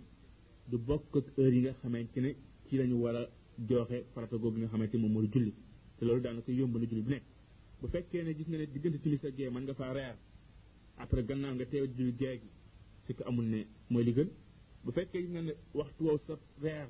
du 0.69 0.77
bokk 0.77 1.13
ak 1.17 1.25
heure 1.37 1.55
yi 1.55 1.61
nga 1.61 1.73
xamante 1.81 2.19
ne 2.21 2.35
ci 2.67 2.77
lañu 2.77 2.95
war 3.03 3.15
a 3.15 3.27
jooxe 3.67 4.03
farata 4.13 4.37
googu 4.37 4.57
nga 4.59 4.67
xamante 4.67 4.95
moom 4.97 5.11
moo 5.11 5.27
julli 5.33 5.53
te 5.97 6.05
loolu 6.05 6.21
daanaka 6.21 6.51
yomb 6.51 6.75
na 6.77 6.85
julli 6.85 7.01
bu 7.03 7.09
nekk 7.09 7.25
bu 7.81 7.87
fekkee 7.87 8.23
ne 8.23 8.33
gis 8.35 8.47
nga 8.47 8.57
ne 8.57 8.65
diggante 8.71 9.01
timis 9.01 9.23
ak 9.25 9.35
gee 9.35 9.49
mën 9.49 9.61
nga 9.63 9.73
faa 9.73 9.93
reer 9.93 10.15
après 10.97 11.23
gannaaw 11.25 11.53
nga 11.55 11.65
teew 11.65 11.85
julli 11.97 12.15
gee 12.17 12.39
gi 12.41 12.49
si 13.05 13.13
ko 13.13 13.23
amul 13.27 13.45
ne 13.45 13.67
mooy 13.89 14.03
li 14.03 14.13
gën 14.13 14.29
bu 14.83 14.91
fekkee 14.91 15.21
gis 15.23 15.31
nga 15.35 15.41
ne 15.41 15.53
waxtu 15.73 16.03
woow 16.05 16.17
sa 16.17 16.33
reer 16.63 16.87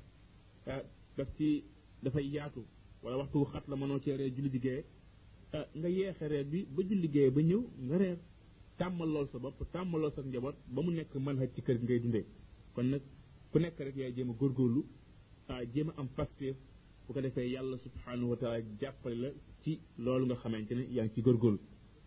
euh, 0.66 0.82
daf 1.16 1.28
ci 1.36 1.62
dafay 2.02 2.24
yaatu 2.36 2.62
wala 3.04 3.16
waxtu 3.20 3.36
wu 3.40 3.46
xat 3.52 3.64
la 3.70 3.76
mënoo 3.80 3.98
cee 4.04 4.16
reer 4.18 4.30
julli 4.34 4.50
liggéey 4.56 4.80
nga 5.78 5.88
yeexe 5.96 6.24
reer 6.32 6.44
bi 6.52 6.58
ba 6.74 6.80
julli 6.88 7.00
liggéey 7.04 7.30
ba 7.34 7.40
ñëw 7.48 7.62
nga 7.86 7.96
reer 8.02 8.18
tàmmal 8.78 9.08
lool 9.14 9.26
sa 9.32 9.38
bopp 9.38 9.58
tàmmal 9.74 10.00
lool 10.02 10.12
sa 10.16 10.20
njaboot 10.22 10.56
ba 10.74 10.80
mu 10.84 10.90
nekk 10.98 11.14
mën 11.24 11.36
xaj 11.40 11.50
ci 11.54 11.60
kër 11.66 11.76
ngay 11.84 11.98
dundee 12.02 12.24
kon 12.74 12.86
nag 12.92 13.02
ku 13.50 13.56
nekk 13.62 13.76
rek 13.86 13.96
yaay 14.00 14.12
jéem 14.16 14.30
a 14.32 14.34
góorgóorlu 14.40 14.80
ah, 15.50 15.62
jéem 15.72 15.88
a 15.90 15.92
am 16.00 16.08
pastéef 16.16 16.56
bu 17.06 17.10
ko 17.14 17.20
defee 17.24 17.46
yàlla 17.54 17.76
subhaanahu 17.86 18.28
wa 18.32 18.36
taala 18.40 18.58
jàppale 18.80 19.16
la 19.22 19.28
ci 19.62 19.72
loolu 20.04 20.24
nga 20.28 20.36
xamante 20.42 20.72
ne 20.78 20.84
yaa 20.94 21.04
ngi 21.04 21.12
ci 21.14 21.20
góor 21.26 21.36
góorgóorlu 21.42 21.60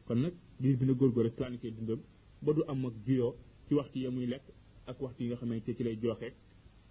kon 0.05 0.17
nag 0.23 0.33
liir 0.61 0.75
bi 0.79 0.85
na 0.87 0.93
góorgóorlu 0.99 1.29
rek 1.29 1.35
planifié 1.39 1.69
dundam 1.77 2.01
ba 2.43 2.49
du 2.55 2.61
am 2.71 2.85
ak 2.87 2.93
juyoo 3.05 3.33
ci 3.67 3.71
waxtu 3.77 3.97
ya 4.05 4.09
muy 4.15 4.25
lekk 4.33 4.45
ak 4.89 4.97
waxtu 5.03 5.19
yi 5.23 5.27
nga 5.29 5.37
xamante 5.41 5.69
ci 5.77 5.83
lay 5.87 5.95
jooxee 6.01 6.33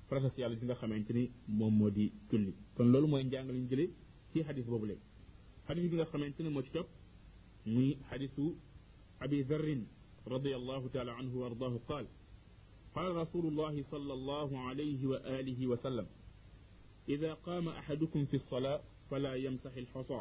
process 0.09 0.39
yàlla 0.39 0.57
bi 0.61 0.65
nga 0.67 0.77
xamante 0.81 1.11
ni 1.15 1.25
moom 1.59 1.75
moo 1.79 1.91
di 1.97 2.05
julli 2.29 2.53
kon 2.77 2.87
loolu 2.93 3.07
mooy 3.13 3.25
njàng 3.29 3.49
lañ 3.55 3.65
jële 3.71 3.85
ci 4.31 4.39
xadis 4.47 4.67
boobu 4.71 4.87
léegi 4.91 5.05
xadis 5.67 5.85
bi 5.91 5.97
nga 5.99 6.07
xamante 6.13 6.41
ni 6.43 6.51
moo 6.55 6.63
ci 6.67 6.73
topp 6.77 6.89
muy 7.73 7.91
xadisu 8.09 8.45
abi 9.25 9.43
darrin 9.51 9.83
رضي 10.37 10.53
الله 10.61 10.89
تعالى 10.95 11.13
عنه 11.21 11.33
وارضاه 11.43 11.75
قال 11.91 12.07
قال 12.95 13.09
رسول 13.23 13.45
الله 13.47 13.83
صلى 13.93 14.13
الله 14.19 14.59
عليه 14.59 15.01
وآله 15.13 15.61
وسلم 15.71 16.07
إذا 17.15 17.35
قام 17.35 17.67
أحدكم 17.69 18.23
في 18.31 18.35
الصلاة 18.41 18.81
فلا 19.11 19.33
يمسح 19.35 19.75
الحصى 19.85 20.21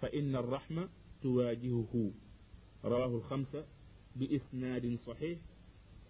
فإن 0.00 0.32
الرحمة 0.42 0.88
تواجهه 1.22 1.92
رواه 2.84 3.12
الخمسة 3.20 3.62
بإسناد 4.18 4.84
صحيح 5.08 5.38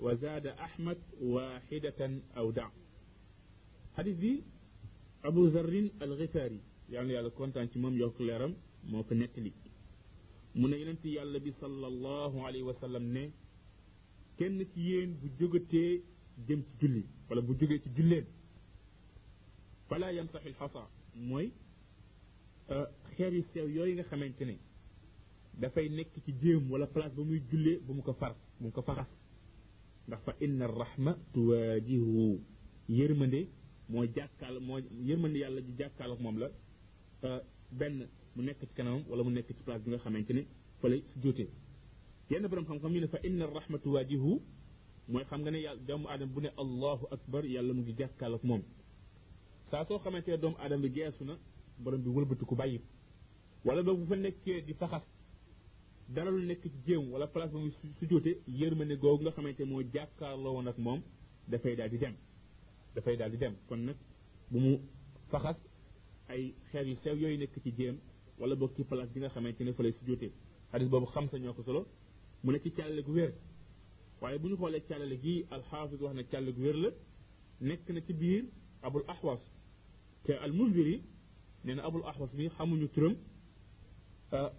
وزاد 0.01 0.47
أحمد 0.47 0.99
واحدة 1.21 2.01
أو 2.39 2.51
دع 2.51 2.69
حديث 3.99 4.17
بي 4.23 4.35
أبو 5.27 5.47
ذر 5.51 5.91
الغفاري 6.07 6.61
يعني 6.95 7.11
على 7.19 7.31
كونت 7.35 7.57
أنت 7.59 7.75
مم 7.83 7.95
يوك 7.99 8.21
ليرم 8.23 8.55
موك 8.95 9.11
نتلي 9.21 9.53
من 10.63 10.71
ينت 10.83 11.03
يالبي 11.19 11.51
صلى 11.63 11.87
الله 11.93 12.33
عليه 12.47 12.63
وسلم 12.69 13.03
نه 13.15 13.27
كن 14.39 14.55
تيين 14.75 15.09
بجوجتي 15.23 15.85
جم 16.49 16.61
تجلي 16.79 17.05
ولا 17.31 17.41
بجوجتي 17.43 17.79
تجلي 17.91 18.23
فلا 19.91 20.09
يمسح 20.19 20.43
الحصى 20.51 20.85
موي 21.29 21.49
خير 23.19 23.33
يستوي 23.41 23.73
يوينغ 23.79 24.03
خمنتني 24.11 24.57
دا 25.61 25.69
فاي 25.75 25.89
نيك 25.91 26.09
تي 26.27 26.33
جيم 26.43 26.71
ولا 26.71 26.87
بلاص 26.95 27.11
بومي 27.19 27.39
جولي 27.51 27.75
بومو 27.83 28.03
كو 28.07 28.13
فار 28.15 28.35
بومو 28.61 28.71
كو 28.71 28.83
فاراس 28.87 29.11
ان 30.47 30.59
الرحمه 30.71 31.13
تواجهه 31.35 32.17
يرمندي 33.01 33.45
moo 33.93 34.05
jàkkaal 34.17 34.57
moo 34.67 34.79
yërmande 35.09 35.39
yàlla 35.43 35.61
ji 35.67 35.73
jàkkaal 35.81 36.13
ak 36.13 36.21
moom 36.21 36.37
la 36.43 36.49
benn 37.79 38.07
mu 38.37 38.43
nekk 38.43 38.61
ci 38.61 38.67
kanamam 38.77 39.03
wala 39.09 39.23
mu 39.25 39.31
nekk 39.31 39.47
ci 39.49 39.63
place 39.65 39.83
bi 39.85 39.91
nga 39.91 39.99
xamante 40.03 40.31
ni 40.33 40.45
fa 40.81 40.89
lay 40.89 41.01
jootee 41.23 41.49
yenn 42.31 42.47
borom 42.49 42.65
xam-xam 42.65 42.93
ñu 42.93 43.01
ne 43.01 43.09
fa 43.09 43.19
inna 43.23 43.47
rahmatu 43.47 43.93
waajihu 43.93 44.41
mooy 45.09 45.25
xam 45.25 45.41
nga 45.41 45.51
ne 45.51 45.61
yàlla 45.63 45.81
doomu 45.89 46.07
aadama 46.09 46.33
bu 46.35 46.41
ne 46.41 46.51
allahu 46.63 47.07
akbar 47.15 47.45
yàlla 47.47 47.73
mu 47.75 47.83
ngi 47.83 47.93
jàkkaal 47.99 48.35
ak 48.35 48.43
moom 48.45 48.63
saa 49.71 49.85
soo 49.87 49.99
xamante 49.99 50.29
ne 50.31 50.37
doomu 50.39 50.57
aadama 50.59 50.83
bi 50.83 50.91
geesu 50.91 51.25
na 51.25 51.39
borom 51.83 52.03
bi 52.03 52.09
wëlbati 52.11 52.45
ku 52.45 52.55
bàyyi 52.57 52.81
wala 53.65 53.83
boobu 53.83 54.01
bu 54.03 54.07
fa 54.09 54.17
nekkee 54.17 54.61
di 54.67 54.75
faxas 54.75 55.05
dara 56.09 56.31
lu 56.31 56.43
nekk 56.45 56.63
ci 56.63 56.71
jéem 56.87 57.11
wala 57.13 57.27
place 57.27 57.53
ba 57.53 57.59
muy 57.59 57.71
su 57.99 58.07
jootee 58.11 58.37
yërmande 58.49 58.97
googu 58.99 59.23
nga 59.25 59.31
xamante 59.31 59.63
moo 59.65 59.83
jàkkaarloo 59.95 60.53
woon 60.55 60.67
ak 60.69 60.79
moom 60.79 61.01
dafay 61.49 61.75
daal 61.77 61.91
di 61.91 61.99
dem 61.99 62.15
dafay 62.99 63.17
daal 63.17 63.31
di 63.31 63.37
dem 63.39 63.55
kon 63.69 63.79
nak 63.89 63.97
bu 64.51 64.59
mu 64.61 64.79
faxas 65.31 65.57
ay 66.33 66.43
xeer 66.71 66.85
yu 66.91 66.97
sew 67.03 67.15
yoy 67.23 67.37
nek 67.39 67.51
ci 67.65 67.71
jëm 67.77 67.97
wala 68.39 68.55
bok 68.61 68.75
ci 68.77 68.83
place 68.85 69.11
bi 69.15 69.21
nga 69.21 69.29
xamanteni 69.35 69.73
fa 69.77 69.83
lay 69.85 69.93
sujjóotee 69.99 70.31
hadith 70.73 70.89
bobu 70.91 71.07
xam 71.15 71.27
sa 71.31 71.37
ñoko 71.39 71.63
solo 71.63 71.83
mu 72.43 72.53
ne 72.53 72.59
ci 72.63 72.71
càllale 72.77 73.03
gu 73.07 73.13
wér 73.19 73.33
waye 74.21 74.39
bu 74.41 74.47
ñu 74.51 74.57
xoolee 74.61 74.83
càllale 74.89 75.17
gi 75.23 75.35
alxaafis 75.55 76.01
wax 76.05 76.15
na 76.17 76.23
càllale 76.31 76.53
gu 76.57 76.61
wér 76.67 76.77
la 76.85 76.91
nek 77.69 77.81
na 77.95 78.01
ci 78.07 78.13
biir 78.21 78.45
abul 78.87 79.05
ahwas 79.13 79.41
te 80.25 80.33
al 80.45 80.53
munziri 80.59 80.97
neena 81.65 81.83
abul 81.89 82.03
ahwas 82.11 82.31
bi 82.39 82.49
xamuñu 82.57 82.89
turam 82.95 83.15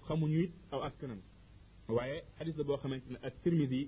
xamuñu 0.07 0.39
it 0.45 0.51
aw 0.73 0.81
askanam 0.87 1.21
waye 1.95 2.17
hadith 2.37 2.57
la 2.59 2.63
bo 2.67 2.77
xamanteni 2.83 3.17
at 3.27 3.33
tirmidhi 3.43 3.81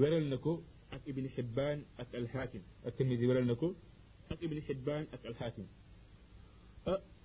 wéral 0.00 0.24
nako 0.32 0.52
ak 0.90 1.00
ibni 1.06 1.28
xibbaan 1.30 1.84
ak 1.98 2.10
alxaakim 2.14 2.62
ak 2.86 2.94
tirmidi 2.98 3.26
waral 3.26 3.46
na 3.46 3.54
ko 3.54 3.74
ak 4.30 4.38
ibni 4.42 4.60
xibbaan 4.66 5.06
ak 5.14 5.22
alxaakim 5.24 5.66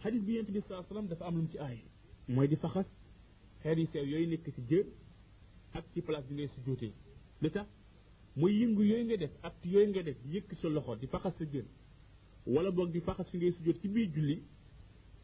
xadis 0.01 0.21
ah, 0.21 0.25
bi 0.25 0.31
yonent 0.33 0.51
bi 0.53 0.61
sallallahu 0.61 0.85
alayhi 0.85 0.89
wasallam 0.89 1.07
dafa 1.09 1.23
am 1.25 1.35
lu 1.41 1.47
ci 1.51 1.57
aay 1.59 1.79
mooy 2.27 2.47
di 2.47 2.55
faxas 2.55 2.85
xeer 3.61 4.05
yu 4.05 4.05
yooyu 4.05 4.27
nekk 4.29 4.45
ci 4.55 4.61
jër 4.67 4.85
ak 5.73 5.85
ci 5.93 6.01
place 6.01 6.25
bi 6.27 6.33
ngay 6.35 6.47
sujjóotee 6.47 6.93
lu 7.41 7.49
tax 7.49 7.65
mooy 8.35 8.53
yëngu 8.61 8.83
yooyu 8.83 9.05
nga 9.05 9.17
def 9.17 9.31
ak 9.43 9.55
yooyu 9.65 9.89
nga 9.91 10.03
def 10.03 10.17
yëkk 10.25 10.53
sa 10.55 10.69
loxo 10.69 10.95
di 10.95 11.07
faxas 11.07 11.33
sa 11.37 11.45
jër 11.45 11.65
wala 12.45 12.71
boog 12.71 12.91
di 12.91 12.99
faxas 13.01 13.29
fi 13.29 13.37
ngay 13.37 13.51
sujjóot 13.51 13.81
ci 13.81 13.87
biir 13.87 14.09
julli 14.13 14.43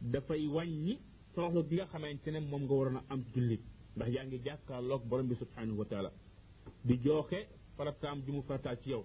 dafay 0.02 0.48
wàññi 0.48 0.98
toroxlu 1.34 1.68
gi 1.70 1.76
nga 1.76 1.86
xamante 1.86 2.28
ne 2.32 2.40
moom 2.40 2.64
nga 2.64 2.74
waroon 2.74 2.96
a 2.98 3.04
am 3.10 3.24
julli 3.34 3.58
ndax 3.96 4.10
yaa 4.12 4.26
ngi 4.26 4.38
jàkkaarloog 4.44 5.04
borom 5.06 5.28
bi 5.28 5.36
subhanahu 5.36 5.78
wa 5.80 5.86
taala 5.86 6.12
di 6.84 6.98
jooxe 7.04 7.48
farataam 7.78 8.22
ju 8.28 8.34
mu 8.34 8.42
farataal 8.48 8.78
ci 8.84 8.90
yow 8.92 9.04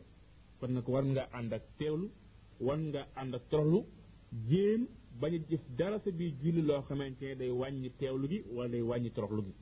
kon 0.61 0.73
nag 0.73 0.89
war 0.89 1.05
nga 1.05 1.23
ànd 1.39 1.53
ak 1.53 1.65
teewlu 1.79 2.09
war 2.61 2.79
nga 2.79 3.01
ànd 3.17 3.35
ak 3.35 3.45
toroxlu 3.51 3.85
jéem 4.49 4.87
bañ 5.21 5.35
a 5.35 5.39
jëf 5.49 5.61
dara 5.79 5.99
sa 6.05 6.11
biir 6.11 6.35
julli 6.43 6.63
loo 6.63 6.83
xamante 6.83 7.23
ne 7.23 7.35
day 7.35 7.51
wàññi 7.51 7.91
teewlu 7.99 8.29
gi 8.29 8.45
wala 8.55 8.69
day 8.69 8.83
wàññi 8.83 9.11
toroxlu 9.11 9.43
gi 9.47 9.55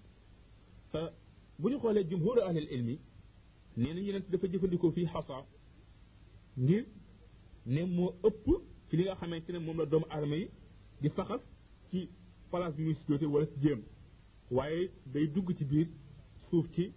bu 1.59 1.69
ñu 1.71 1.79
xoolee 1.81 2.05
jumhuru 2.11 2.41
ahlil 2.43 2.69
ilmi 2.75 2.99
nee 3.77 3.93
nañu 3.95 4.13
nent 4.13 4.31
dafa 4.31 4.47
jëfandikoo 4.53 4.93
fii 4.93 5.07
xasa 5.13 5.37
ngir 6.63 6.85
ne 7.67 7.85
moo 7.85 8.13
ëpp 8.25 8.45
ci 8.89 8.97
li 8.97 9.03
nga 9.05 9.15
xamante 9.21 9.51
ne 9.53 9.59
moom 9.59 9.77
la 9.79 9.87
doomu 9.87 10.07
aadama 10.11 10.37
yi 10.37 10.49
di 11.01 11.09
faxas 11.17 11.43
ci 11.91 12.01
place 12.51 12.77
bi 12.77 12.83
muy 12.85 12.95
sujjóote 12.95 13.27
wala 13.35 13.47
ci 13.47 13.59
jéem 13.61 13.81
waaye 14.51 14.91
day 15.13 15.27
dugg 15.35 15.49
ci 15.59 15.65
biir 15.65 15.89
suuf 16.51 16.67
ci 16.75 16.93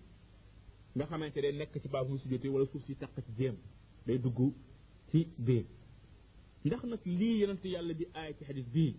nga 0.98 1.06
xamante 1.06 1.38
ne 1.42 1.52
nekk 1.60 1.78
ci 1.82 1.88
baabu 1.94 2.18
sujjóote 2.18 2.50
wala 2.50 2.66
suuf 2.66 2.84
si 2.86 2.96
taq 2.96 3.14
ci 3.26 3.32
jéem 3.38 3.56
day 4.06 4.18
dugg 4.18 4.40
ci 5.12 5.20
biir 5.38 5.66
ndax 6.66 6.82
nag 6.86 7.02
lii 7.06 7.40
yonent 7.42 7.64
yàlla 7.66 7.94
di 7.94 8.06
aay 8.14 8.32
ci 8.38 8.44
xadis 8.46 8.68
bii 8.74 8.92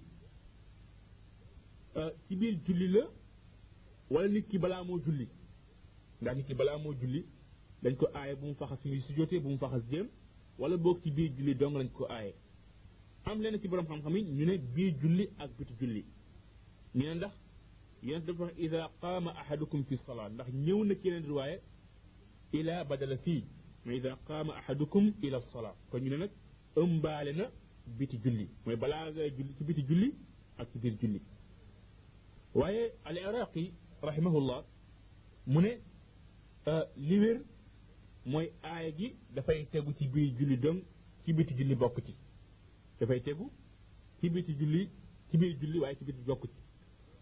ci 2.28 2.34
biir 2.38 2.54
julli 2.64 2.86
la 2.88 3.02
wala 4.10 4.28
nit 4.28 4.46
ki 4.48 4.58
balaa 4.58 4.84
moo 4.84 4.98
julli 5.04 5.26
ndax 6.22 6.36
nit 6.36 6.46
ki 6.46 6.54
balaa 6.54 6.78
moo 6.78 6.94
julli 6.94 7.24
dañ 7.82 7.94
ko 7.96 8.06
aaye 8.14 8.34
bu 8.34 8.46
mu 8.46 8.54
faxas 8.54 8.84
muy 8.84 9.00
sujjóote 9.00 9.40
bu 9.42 9.48
mu 9.48 9.58
faxas 9.58 9.82
jéem 9.90 10.06
wala 10.58 10.76
boog 10.76 11.02
ci 11.02 11.10
biir 11.10 11.32
julli 11.36 11.54
dong 11.54 11.76
lañ 11.78 11.88
ko 11.92 12.06
aaye 12.08 12.32
am 13.24 13.40
leen 13.42 13.58
ci 13.60 13.68
borom 13.68 13.86
xam-xam 13.86 14.16
yi 14.16 14.22
ñu 14.22 14.46
ne 14.46 14.56
biir 14.56 14.94
julli 15.00 15.28
ak 15.38 15.50
biti 15.58 15.74
julli 15.80 16.04
ñu 16.94 17.02
ne 17.04 17.14
ndax 17.14 17.34
yonent 18.02 18.24
dafa 18.26 18.42
wax 18.44 18.54
ida 18.56 18.88
qaama 19.00 19.32
ahadukum 19.40 19.82
fi 19.84 19.96
salaa 19.96 20.28
ndax 20.28 20.48
ñëw 20.52 20.84
na 20.84 20.94
ci 20.94 21.08
yeneen 21.08 21.26
riwaaye 21.26 21.60
ila 22.52 22.84
badala 22.84 23.16
fii 23.16 23.44
ma 23.84 23.94
ida 23.94 24.16
qaama 24.16 24.56
ahadukum 24.56 25.12
ila 25.22 25.40
salaa 25.52 25.74
kon 25.90 26.00
ñu 26.02 26.10
ne 26.10 26.16
nag 26.16 26.30
ëmbaale 26.76 27.32
na 27.36 27.50
biti 27.98 28.16
julli 28.22 28.46
mooy 28.64 28.76
balaa 28.76 29.10
nga 29.12 29.22
julli 29.36 29.52
ci 29.58 29.64
biti 29.64 29.82
julli 29.82 30.08
ak 30.56 30.68
ci 30.72 30.78
biir 30.78 30.94
julli 31.00 31.20
waaye 32.54 32.92
al 33.04 33.16
iraqi 33.16 33.72
rahimahullah 34.02 34.64
mu 35.46 35.60
ne 35.60 35.72
li 36.96 37.18
wér 37.18 37.36
mooy 38.26 38.50
aaya 38.62 38.90
gi 38.90 39.16
dafay 39.34 39.66
tegu 39.70 39.92
ci 39.98 40.06
biir 40.08 40.32
julli 40.38 40.56
dong 40.58 40.82
ci 41.24 41.32
biti 41.32 41.54
julli 41.54 41.74
bokk 41.74 42.04
ci 42.06 42.14
dafay 43.00 43.20
tegu 43.22 43.50
ci 44.20 44.30
biti 44.30 44.52
julli 44.54 44.88
ci 45.30 45.36
biir 45.36 45.56
julli 45.60 45.78
waaye 45.80 45.96
ci 45.96 46.04
biti 46.04 46.20
bokk 46.26 46.42
ci 46.46 46.56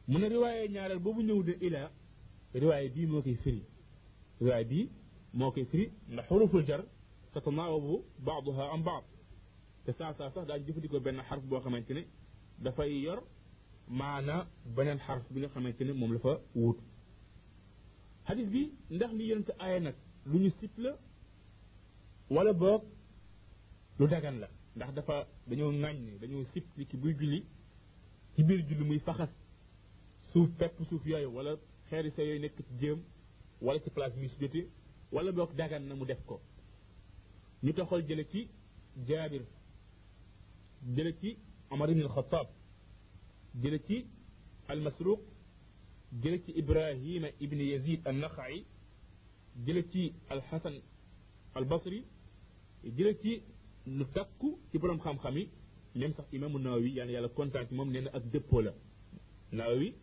mu 0.09 0.19
ne 0.19 0.29
riwaaye 0.29 0.69
ñaareel 0.69 0.99
boobu 1.01 1.21
ñëw 1.23 1.43
de 1.43 1.53
ila 1.67 1.91
riwaaye 2.55 2.89
bii 2.89 3.07
moo 3.07 3.23
koy 3.23 3.35
firi 3.35 3.63
riwaaye 4.41 4.65
bii 4.65 4.87
موكي 5.35 5.65
سري 5.65 5.93
نعم. 6.09 6.21
حروف 6.25 6.55
الجر 6.57 6.85
تتناوب 7.35 8.05
بعضها 8.27 8.65
عن 8.65 8.83
بعض 8.83 9.05
تسع 9.87 10.13
ساسة 10.13 10.45
دا 10.45 10.57
جيف 10.57 10.79
ديكو 10.79 10.99
بين 10.99 11.23
حرف 11.23 11.45
بو 11.45 11.61
خمانتيني 11.61 12.07
دا 12.59 12.71
فاي 12.71 13.03
يور 13.03 13.23
معنى 13.89 14.45
بين 14.77 15.01
حرف 15.01 15.33
بين 15.33 15.49
خمانتيني 15.49 15.93
مملفة 15.93 16.41
ووت 16.57 16.79
حديث 18.25 18.49
بي 18.49 18.73
ندخ 18.91 19.11
لي 19.11 19.29
يرنت 19.29 19.51
آيانات 19.51 19.95
لوني 20.27 20.51
سيبل 20.51 20.95
ولا 22.31 22.53
بوك 22.53 22.83
لو 24.01 24.07
داغان 24.07 24.41
لا 24.41 24.49
ندخ 24.77 24.91
دا 24.91 25.01
فا 25.01 25.27
ناني 25.49 26.19
دانيو 26.19 26.45
سيبل 26.45 26.83
كي 26.91 26.97
بوي 26.97 27.13
جولي 27.13 27.45
كي 28.37 28.43
بير 28.43 28.61
جولي 28.61 28.85
مي 28.91 28.99
فخص 28.99 29.35
سوف 30.33 30.49
بيب 30.59 30.71
سوف 30.91 31.07
ياي 31.07 31.27
ولا 31.27 31.59
خيري 31.91 32.11
سيوي 32.11 32.39
نكت 32.39 32.65
جيم 32.81 33.05
ولا 33.63 33.79
تي 33.79 33.91
بلاس 33.91 34.19
ميس 34.19 34.37
wala 35.13 35.33
boog 35.33 35.55
dagan 35.57 35.87
na 35.89 35.95
mu 35.95 36.05
def 36.05 36.19
ko 36.27 36.41
ñu 37.63 37.73
toxal 37.75 38.03
jële 38.09 38.25
ci 38.33 38.49
jaabir 39.07 39.43
jële 40.95 41.13
ci 41.21 41.37
amar 41.73 41.91
ibn 41.91 42.03
alxataab 42.03 42.47
jële 43.63 43.79
ci 43.87 44.07
almasruq 44.69 45.21
jële 46.23 46.39
ci 46.45 46.51
ibrahima 46.57 47.29
ibn 47.41 47.59
yazid 47.61 48.01
annaxai 48.07 48.65
jële 49.67 49.83
ci 49.93 50.13
alxasan 50.29 50.83
albasri 51.55 52.05
jële 52.97 53.15
ci 53.23 53.43
lu 53.87 54.05
takku 54.15 54.59
ci 54.71 54.79
borom 54.79 54.99
xam-xam 54.99 55.37
yi 55.39 55.47
même 55.95 56.13
sax 56.15 56.27
imaamu 56.33 56.59
nawawi 56.59 56.91
yàlla 56.97 57.13
yàlla 57.13 57.29
kontaan 57.29 57.67
ci 57.69 57.75
moom 57.75 57.91
nee 57.91 58.01
na 58.03 58.11
ak 58.11 58.25
dëppoo 58.33 58.61
la 58.61 58.73
nawawi 59.53 59.95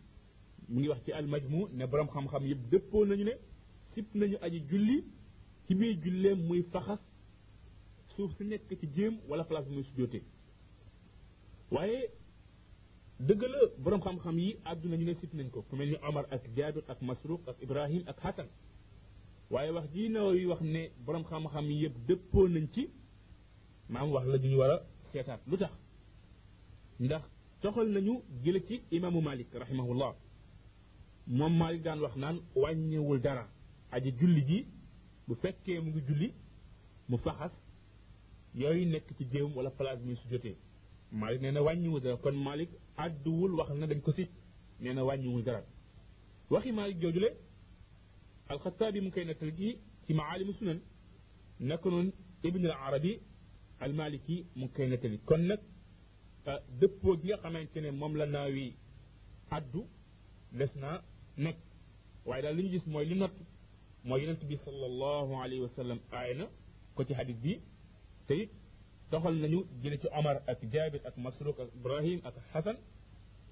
mu 0.68 0.78
ngi 0.80 0.88
wax 0.88 1.00
ci 1.04 1.12
almajmu 1.12 1.68
ne 1.72 1.84
borom 1.86 2.08
xam-xam 2.08 2.44
yëpp 2.46 2.62
dëppoo 2.70 3.04
nañu 3.06 3.24
ne 3.24 3.32
sib 3.94 4.06
nañu 4.14 4.36
aji 4.40 4.60
julli 4.70 5.04
ci 5.66 5.74
biir 5.74 5.98
julleem 6.04 6.46
muy 6.48 6.62
faxas 6.72 6.98
suuf 8.16 8.30
si 8.36 8.44
nekk 8.44 8.62
ci 8.80 8.86
jéem 8.94 9.18
wala 9.28 9.44
place 9.44 9.68
bi 9.68 9.74
muy 9.74 9.84
sujjóotee 9.84 10.22
waaye 11.70 12.00
dëgg 13.20 13.40
boroom 13.78 14.00
xam-xam 14.00 14.38
yi 14.38 14.56
àdduna 14.64 14.96
ñu 14.96 15.04
ne 15.04 15.14
sib 15.20 15.34
nañ 15.34 15.50
ko 15.50 15.62
ku 15.62 15.76
mel 15.76 15.88
ni 15.90 15.96
Omar 16.08 16.26
ak 16.30 16.42
Jaabir 16.56 16.82
ak 16.88 17.00
Masruq 17.02 17.40
ak 17.48 17.56
Ibrahim 17.60 18.02
ak 18.06 18.18
Hasan 18.20 18.48
waaye 19.50 19.70
wax 19.70 19.86
ji 19.92 20.08
Nawawi 20.08 20.46
wax 20.46 20.60
ne 20.62 20.90
boroom 21.04 21.24
xam-xam 21.24 21.70
yi 21.70 21.82
yëpp 21.82 21.96
dëppoo 22.08 22.48
nañ 22.48 22.66
ci 22.72 22.90
maam 23.88 24.10
wax 24.12 24.26
la 24.26 24.38
ñu 24.38 24.56
war 24.58 24.70
a 24.70 24.80
seetaat 25.12 25.40
lu 25.46 25.56
tax 25.56 25.72
ndax 27.00 27.22
toxal 27.60 27.88
nañu 27.88 28.22
jële 28.42 28.60
ci 28.66 28.82
imaamu 28.90 29.20
Malik 29.20 29.52
rahimahullah 29.54 30.14
moom 31.26 31.56
Malik 31.56 31.82
daan 31.82 32.00
wax 32.00 32.16
naan 32.16 32.38
wàññiwul 32.56 33.20
dara 33.20 33.53
aji 33.94 34.12
julli 34.12 34.42
ji 34.48 34.58
bu 35.26 35.34
fekkee 35.42 35.76
mu 35.82 35.88
ngi 35.90 36.00
julli 36.08 36.28
mu 37.10 37.16
faxas 37.24 37.52
yooyu 38.60 38.84
nekk 38.92 39.08
ci 39.16 39.24
jéem 39.32 39.50
wala 39.56 39.70
place 39.78 40.00
mi 40.06 40.14
su 40.20 40.26
jotee 40.32 40.54
malik 41.20 41.40
nee 41.42 41.52
na 41.56 41.60
wu 41.92 41.98
dara 42.04 42.16
kon 42.24 42.32
malik 42.48 42.70
àdduwul 43.02 43.52
wax 43.58 43.68
na 43.80 43.86
dañ 43.90 44.00
ko 44.04 44.10
si 44.16 44.24
nee 44.82 44.92
na 44.96 45.02
wu 45.06 45.42
dara 45.46 45.60
waxi 46.52 46.70
malik 46.78 46.96
jooju 47.02 47.20
le 47.24 47.28
alxataabi 48.50 48.98
mu 49.04 49.10
koy 49.14 49.24
nettal 49.24 49.50
ci 49.58 49.68
ci 50.04 50.10
maalimu 50.18 50.52
sunan 50.58 50.78
naka 51.68 51.88
noonu 51.90 52.10
ibn 52.48 52.66
al 52.66 52.76
arabi 52.86 53.12
al 53.82 53.92
maliki 53.98 54.36
mu 54.58 54.66
koy 54.74 54.86
nettali 54.88 55.18
kon 55.28 55.42
nag 55.50 55.60
dëppoo 56.78 57.12
gi 57.20 57.26
nga 57.28 57.36
xamante 57.42 57.78
ne 57.80 57.90
moom 57.90 58.14
la 58.18 58.26
naawi 58.26 58.66
addu 59.56 59.80
des 60.58 60.72
naa 60.82 60.96
nekk 61.44 61.58
waaye 62.26 62.42
daal 62.42 62.54
li 62.56 62.62
ñu 62.62 62.70
gis 62.74 62.86
mooy 62.92 63.06
li 63.10 63.16
nott 63.22 63.34
mooy 64.04 64.20
yonent 64.22 64.42
bi 64.44 64.56
sallallahu 64.56 65.32
alayhi 65.42 65.62
wa 65.62 65.68
sallam 65.68 65.98
ayna 66.12 66.44
ko 66.94 67.04
ci 67.04 67.14
hadith 67.14 67.38
bi 67.44 67.60
te 68.28 68.34
it 68.42 68.50
doxal 69.10 69.34
nañu 69.42 69.64
jële 69.82 69.96
ci 69.98 70.08
omar 70.18 70.42
ak 70.46 70.60
jabir 70.72 71.00
ak 71.06 71.16
masruuk 71.16 71.58
ak 71.58 71.68
ibrahim 71.74 72.20
ak 72.24 72.34
hasan 72.52 72.76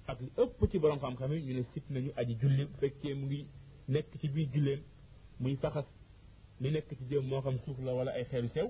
ak 0.07 0.21
li 0.21 0.29
ëpp 0.43 0.59
ci 0.71 0.79
borom 0.79 0.99
xam-xam 0.99 1.31
ñu 1.31 1.53
ne 1.57 1.63
sit 1.73 1.85
nañu 1.89 2.11
aji 2.15 2.35
julli 2.41 2.67
fekkee 2.79 3.13
mu 3.15 3.25
ngi 3.25 3.47
nekk 3.87 4.11
ci 4.19 4.27
biir 4.29 4.47
julleem 4.53 4.81
muy 5.39 5.55
faxas 5.55 5.87
li 6.61 6.69
nekk 6.71 6.89
ci 6.97 7.03
jëm 7.09 7.23
moo 7.29 7.41
xam 7.41 7.57
suuf 7.65 7.77
la 7.85 7.91
wala 7.97 8.11
ay 8.17 8.23
xeeru 8.29 8.47
sew 8.55 8.67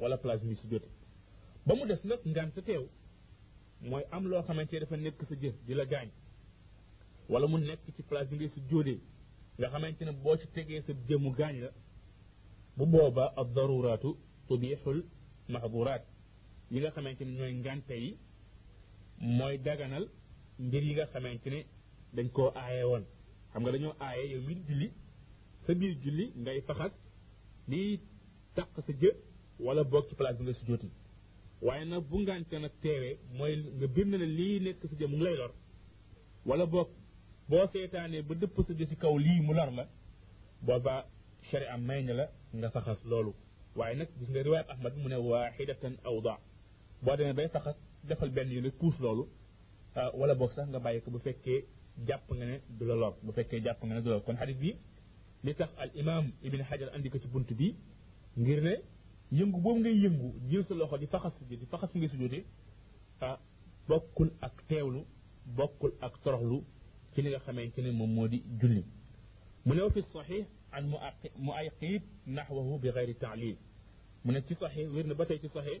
wala 0.00 0.16
place 0.16 0.42
mi 0.44 0.54
su 0.56 0.66
jote 0.70 0.88
ba 1.66 1.74
mu 1.74 1.84
des 1.90 2.02
nag 2.08 2.20
ngànt 2.32 2.56
teew 2.66 2.84
mooy 3.80 4.02
am 4.10 4.24
loo 4.30 4.42
xamante 4.46 4.74
dafa 4.80 4.96
nekk 4.96 5.20
sa 5.28 5.34
jë 5.42 5.52
di 5.66 5.72
la 5.74 5.84
gaañ 5.92 6.08
wala 7.28 7.46
mu 7.46 7.56
nekk 7.68 7.84
ci 7.94 8.02
place 8.08 8.28
bi 8.30 8.36
ngay 8.36 8.48
su 8.54 8.60
jóodee 8.70 9.00
nga 9.58 9.70
xamante 9.72 10.02
ne 10.04 10.12
boo 10.24 10.36
ci 10.36 10.46
tegee 10.54 10.80
sa 10.86 10.92
jëmu 11.08 11.30
gaañ 11.38 11.56
la 11.64 11.70
bu 12.76 12.84
boobaa 12.92 13.30
ab 13.40 13.48
daruraatu 13.56 14.10
tubixul 14.46 14.98
mahduraat 15.52 16.02
yi 16.72 16.76
nga 16.80 16.90
xamante 16.94 17.22
ne 17.24 17.32
ñooy 17.38 17.54
ngànte 17.60 17.94
yi 18.04 18.10
mooy 19.36 19.56
daganal 19.66 20.04
mbir 20.66 20.82
yi 20.88 20.92
nga 20.94 21.06
xamante 21.12 21.48
ne 21.54 21.60
dañ 22.16 22.28
koo 22.36 22.48
aaye 22.60 22.82
woon 22.90 23.04
xam 23.50 23.60
nga 23.62 23.72
dañoo 23.74 23.94
aaye 24.04 24.22
yow 24.32 24.40
mi 24.46 24.54
julli 24.66 24.88
sa 25.64 25.70
biir 25.78 25.92
julli 26.02 26.24
ngay 26.42 26.58
faxas 26.68 26.92
lii 27.70 27.90
taq 28.56 28.70
sa 28.86 28.92
jë 29.00 29.10
wala 29.64 29.82
boog 29.90 30.04
ci 30.08 30.14
place 30.18 30.36
bi 30.38 30.44
nga 30.46 30.54
si 30.58 30.64
jooti 30.68 30.88
waaye 31.66 31.82
nag 31.84 32.04
bu 32.10 32.16
ngante 32.24 32.56
nag 32.64 32.74
teewee 32.82 33.14
mooy 33.38 33.52
nga 33.76 33.86
biir 33.94 34.06
na 34.10 34.16
ne 34.22 34.26
lii 34.38 34.58
nekk 34.64 34.80
sa 34.90 34.94
jë 34.98 35.06
mu 35.10 35.16
ngi 35.16 35.24
lay 35.26 35.36
lor 35.40 35.52
wala 36.48 36.66
boog 36.74 36.90
boo 37.48 37.66
seetaanee 37.72 38.22
ba 38.26 38.34
dëpp 38.42 38.56
sa 38.66 38.72
jë 38.74 38.86
ci 38.90 38.96
kaw 38.98 39.14
lii 39.22 39.40
mu 39.46 39.52
lor 39.54 39.70
la 39.76 39.84
boobaa 40.66 41.04
shari 41.48 41.66
am 41.74 41.82
may 41.86 42.02
na 42.02 42.12
la 42.18 42.26
nga 42.58 42.70
faxas 42.74 43.00
loolu 43.10 43.32
waaye 43.78 43.94
nag 43.98 44.08
gis 44.18 44.28
nga 44.32 44.42
riwaayat 44.46 44.68
ahmad 44.72 44.92
bi 44.94 45.02
mu 45.02 45.08
ne 45.08 45.16
waaxidatan 45.28 45.94
aw 46.08 46.16
da 46.26 46.34
boo 47.04 47.16
demee 47.16 47.34
bay 47.38 47.48
faxas 47.48 47.76
defal 48.08 48.30
benn 48.34 48.50
yu 48.50 48.60
ne 48.60 48.70
puus 48.80 48.96
loolu 49.04 49.24
ah, 49.94 50.10
wala 50.20 50.34
boog 50.34 50.52
sax 50.52 50.66
nga 50.68 50.78
bàyyi 50.80 51.00
ko 51.02 51.10
bu 51.10 51.18
fekkee 51.18 51.60
jàpp 52.08 52.26
nga 52.34 52.46
ne 52.50 52.56
du 52.78 52.84
la 52.84 52.94
lor 52.94 53.14
bu 53.22 53.32
fekkee 53.32 53.60
jàpp 53.64 53.84
nga 53.84 53.94
ne 53.94 54.02
du 54.02 54.20
kon 54.26 54.36
xadis 54.36 54.56
bi 54.56 54.74
li 55.44 55.54
tax 55.54 55.70
al 55.78 55.90
imam 55.94 56.32
ibn 56.42 56.62
xajar 56.64 56.90
andi 56.94 57.10
ci 57.10 57.28
bunt 57.32 57.48
bi 57.58 57.74
ngir 58.38 58.60
ne 58.62 58.74
yëngu 59.30 59.60
boobu 59.60 59.80
ngay 59.80 59.94
yëngu 60.04 60.34
jël 60.50 60.64
si 60.64 60.74
loxo 60.74 60.98
di 60.98 61.06
faxas 61.06 61.32
sujud 61.38 61.58
di 61.60 61.66
faxas 61.66 61.90
ngay 61.94 62.08
sujudee 62.08 62.44
ah 63.20 63.38
bokkul 63.88 64.30
ak 64.40 64.56
teewlu 64.68 65.00
bokkul 65.58 65.92
ak 66.00 66.14
toroxlu 66.22 66.62
ci 67.16 67.22
li 67.22 67.30
nga 67.30 67.40
xamante 67.46 67.78
ne 67.82 67.90
moom 67.90 68.10
moo 68.14 68.26
di 68.28 68.38
julli 68.60 68.82
mu 69.64 69.72
ne 69.74 69.90
fi 69.94 70.02
sahih 70.12 70.44
an 70.76 70.84
mu 71.44 71.50
ay 71.60 71.68
qiib 71.80 72.02
naxwahu 72.36 72.74
bi 72.82 72.88
xayri 72.96 73.14
taalil 73.22 73.56
mu 74.24 74.32
ne 74.32 74.40
ci 74.46 74.54
sahih 74.60 74.86
wér 74.94 75.06
na 75.06 75.14
ba 75.14 75.24
tey 75.26 75.38
ci 75.40 75.48
sahih 75.48 75.80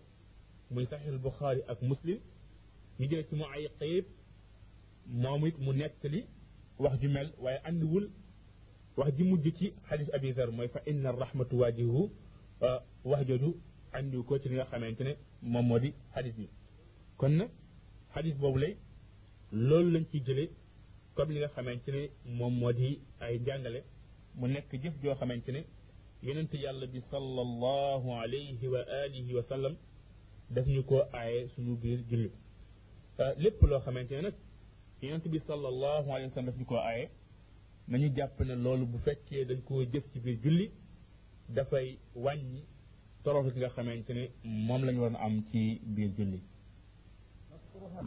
muy 0.70 0.84
sahih 0.86 1.08
al 1.12 1.18
bukhari 1.18 1.60
ak 1.72 1.82
muslim 1.82 2.18
ñu 2.98 3.04
jële 3.10 3.22
ci 3.28 3.34
mu 3.36 3.44
ay 3.54 3.68
qiib 3.78 4.04
moom 5.22 5.44
it 5.46 5.56
mu 5.58 5.72
nettali 5.72 6.20
wax 6.78 6.98
ju 7.00 7.08
mel 7.08 7.28
waaye 7.42 7.58
andiwul 7.68 8.06
wax 8.96 9.10
ji 9.16 9.22
mujj 9.24 9.46
ci 9.58 9.66
xadis 9.88 10.10
abi 10.14 10.32
zar 10.32 10.50
mooy 10.50 10.68
fa 10.68 10.80
inna 10.86 11.10
rahmatu 11.12 11.56
waajihu 11.60 12.10
wax 13.04 13.26
jooju 13.28 13.50
andiw 13.92 14.22
ko 14.24 14.38
ci 14.38 14.48
li 14.48 14.54
nga 14.56 14.64
xamante 14.70 15.02
ne 15.04 15.12
moom 15.42 15.66
moo 15.66 15.78
di 15.78 15.92
xadis 16.14 16.34
bi 16.38 16.46
kon 17.18 17.32
nag 17.38 17.50
xadis 18.14 18.34
boobu 18.40 18.58
lay 18.58 18.72
loolu 19.52 19.88
lañ 19.94 20.04
ciy 20.10 20.20
jëlee 20.26 20.48
comme 21.16 21.30
li 21.32 21.38
nga 21.40 21.48
xamante 21.56 21.88
ne 21.96 22.00
moom 22.38 22.54
moo 22.60 22.72
di 22.80 22.88
ay 23.24 23.34
jàngale 23.46 23.80
mu 24.38 24.44
nekk 24.54 24.70
jëf 24.82 24.94
joo 25.02 25.14
xamante 25.20 25.50
ne 25.56 25.60
yonent 26.26 26.52
yàlla 26.64 26.86
bi 26.92 27.00
sallallahu 27.10 28.08
alayhi 28.24 28.66
wa 28.74 28.80
alihi 29.02 29.32
wa 29.36 29.42
sallam 29.50 29.74
daf 30.54 30.66
ñu 30.74 30.82
ko 30.90 30.96
aaye 31.18 31.48
suñu 31.52 31.74
biir 31.82 32.00
julli 32.10 32.30
euh, 33.20 33.32
lépp 33.42 33.60
loo 33.70 33.80
xamante 33.80 34.12
ne 34.14 34.22
nag 34.22 34.34
yonent 35.02 35.24
bi 35.32 35.38
sallallahu 35.38 36.06
alayhi 36.14 36.26
wa 36.28 36.34
sallam 36.34 36.50
daf 36.50 36.58
ñu 36.60 36.66
ko 36.66 36.76
aaye 36.76 37.04
nañu 37.88 38.08
jàpp 38.16 38.38
ne 38.40 38.54
loolu 38.64 38.86
bu 38.86 38.98
fekkee 38.98 39.44
dañ 39.44 39.60
koo 39.66 39.82
jëf 39.92 40.04
ci 40.12 40.18
biir 40.20 40.38
julli 40.42 40.70
dafay 41.48 41.96
wàññi 42.14 42.60
torox 43.24 43.46
gi 43.54 43.58
nga 43.60 43.68
xamante 43.68 44.10
ne 44.14 44.30
moom 44.66 44.84
la 44.84 44.92
ñu 44.92 45.04
a 45.04 45.10
am 45.24 45.34
ci 45.50 45.80
biir 45.94 46.10
julli 46.16 46.40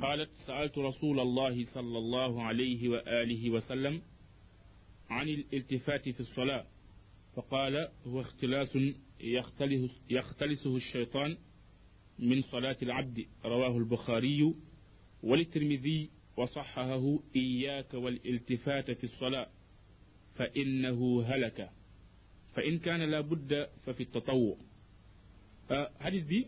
قالت 0.01 0.29
سألت 0.47 0.77
رسول 0.77 1.19
الله 1.19 1.65
صلى 1.65 1.97
الله 1.97 2.43
عليه 2.43 2.87
وآله 2.89 3.49
وسلم 3.49 4.01
عن 5.09 5.27
الالتفات 5.27 6.09
في 6.09 6.19
الصلاة 6.19 6.65
فقال 7.35 7.89
هو 8.07 8.21
اختلاس 8.21 8.77
يختلسه 10.09 10.75
الشيطان 10.75 11.37
من 12.19 12.41
صلاة 12.41 12.77
العبد 12.81 13.25
رواه 13.45 13.77
البخاري 13.77 14.55
وللترمذي 15.23 16.09
وصححه 16.37 17.19
إياك 17.35 17.93
والالتفات 17.93 18.91
في 18.91 19.03
الصلاة 19.03 19.47
فإنه 20.35 21.23
هلك 21.23 21.69
فإن 22.53 22.77
كان 22.79 23.01
لا 23.03 23.21
بد 23.21 23.67
ففي 23.85 24.03
التطوع 24.03 24.57
آه، 25.71 25.91
حديث 25.99 26.23
بي 26.23 26.47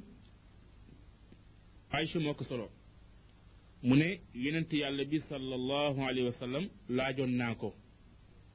عائشة 1.91 2.19
موكسرة 2.19 2.69
mu 3.83 3.95
ne 3.99 4.19
yonent 4.45 4.71
yàlla 4.81 5.03
bi 5.11 5.19
sallallahu 5.19 5.99
alayhi 6.09 6.27
wa 6.27 6.33
sallam 6.41 6.65
laajoon 6.97 7.31
naa 7.37 7.53
ko 7.61 7.69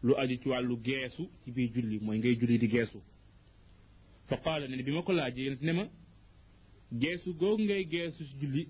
lu 0.04 0.12
aju 0.20 0.36
ci 0.42 0.48
wàllu 0.48 0.74
geesu 0.86 1.22
ci 1.44 1.50
biir 1.54 1.70
julli 1.74 1.98
mooy 2.04 2.18
ngay 2.18 2.34
julli 2.40 2.58
di 2.58 2.68
geesu 2.74 2.98
fa 4.28 4.36
qaala 4.44 4.66
ne 4.68 4.82
bi 4.86 4.92
ma 4.92 5.02
ko 5.06 5.12
laajee 5.12 5.44
yonent 5.46 5.62
ne 5.66 5.72
ma 5.72 5.84
geesu 7.02 7.28
googu 7.40 7.62
ngay 7.64 7.82
geesu 7.92 8.24
si 8.24 8.34
julli 8.40 8.62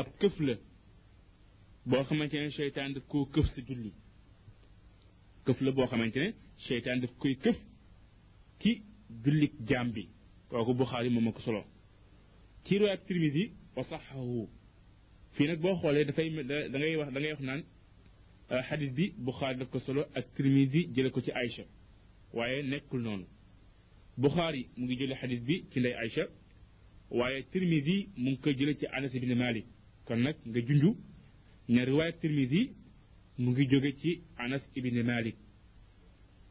ab 0.00 0.06
këf 0.20 0.40
la 0.40 0.54
boo 1.90 2.02
xamante 2.08 2.34
ne 2.40 2.50
seytaan 2.50 2.94
daf 2.94 3.04
koo 3.12 3.24
këf 3.34 3.46
si 3.54 3.60
julli 3.68 3.90
la 5.64 5.72
boo 5.72 5.86
xamante 5.90 6.16
ne 6.24 6.30
seytaan 6.66 7.00
daf 7.00 7.12
koy 7.20 7.34
ci 8.62 8.82
jullik 9.24 9.52
jaam 9.68 9.90
bi 9.92 10.02
kooku 10.48 10.74
Buxaari 10.74 11.08
moom 11.10 11.24
ma 11.24 11.32
ko 11.32 11.40
solo 11.40 11.62
ci 12.64 12.74
riwaayat 12.78 13.02
Tirmidi 13.06 13.42
wa 13.76 13.82
saxahu 13.84 14.48
fi 15.36 15.46
nak 15.46 15.60
bo 15.60 15.74
xolé 15.80 16.04
da 16.04 16.12
fay 16.12 16.28
da 16.72 16.76
ngay 16.78 16.96
wax 16.96 17.12
da 17.12 17.18
ngay 17.20 17.32
wax 17.32 17.40
nan 17.42 17.60
hadith 18.68 18.92
bi 18.94 19.12
bukhari 19.18 19.58
daf 19.58 19.68
ko 19.70 19.78
solo 19.78 20.02
ak 20.14 20.26
tirmidhi 20.34 20.86
jële 20.94 21.10
ko 21.10 21.20
ci 21.20 21.30
aisha 21.32 21.64
waye 22.32 22.62
nekul 22.62 23.00
non 23.02 23.22
bukhari 24.16 24.68
mu 24.76 24.86
ngi 24.86 24.96
jële 24.98 25.14
hadith 25.14 25.42
bi 25.46 25.64
ci 25.70 25.80
lay 25.80 25.92
aisha 25.94 26.24
waye 27.10 27.42
tirmidhi 27.52 28.08
mu 28.16 28.30
ngi 28.30 28.38
koy 28.40 28.54
jële 28.58 28.74
ci 28.78 28.86
anas 28.86 29.14
ibn 29.14 29.34
malik 29.38 29.66
kon 30.06 30.16
nak 30.22 30.36
nga 30.48 30.60
junju 30.66 30.90
ne 31.68 31.84
riwaya 31.84 32.12
tirmidhi 32.12 32.70
mu 33.38 33.50
ngi 33.50 33.66
jóge 33.70 33.92
ci 34.00 34.20
anas 34.38 34.62
ibn 34.74 35.02
malik 35.06 35.36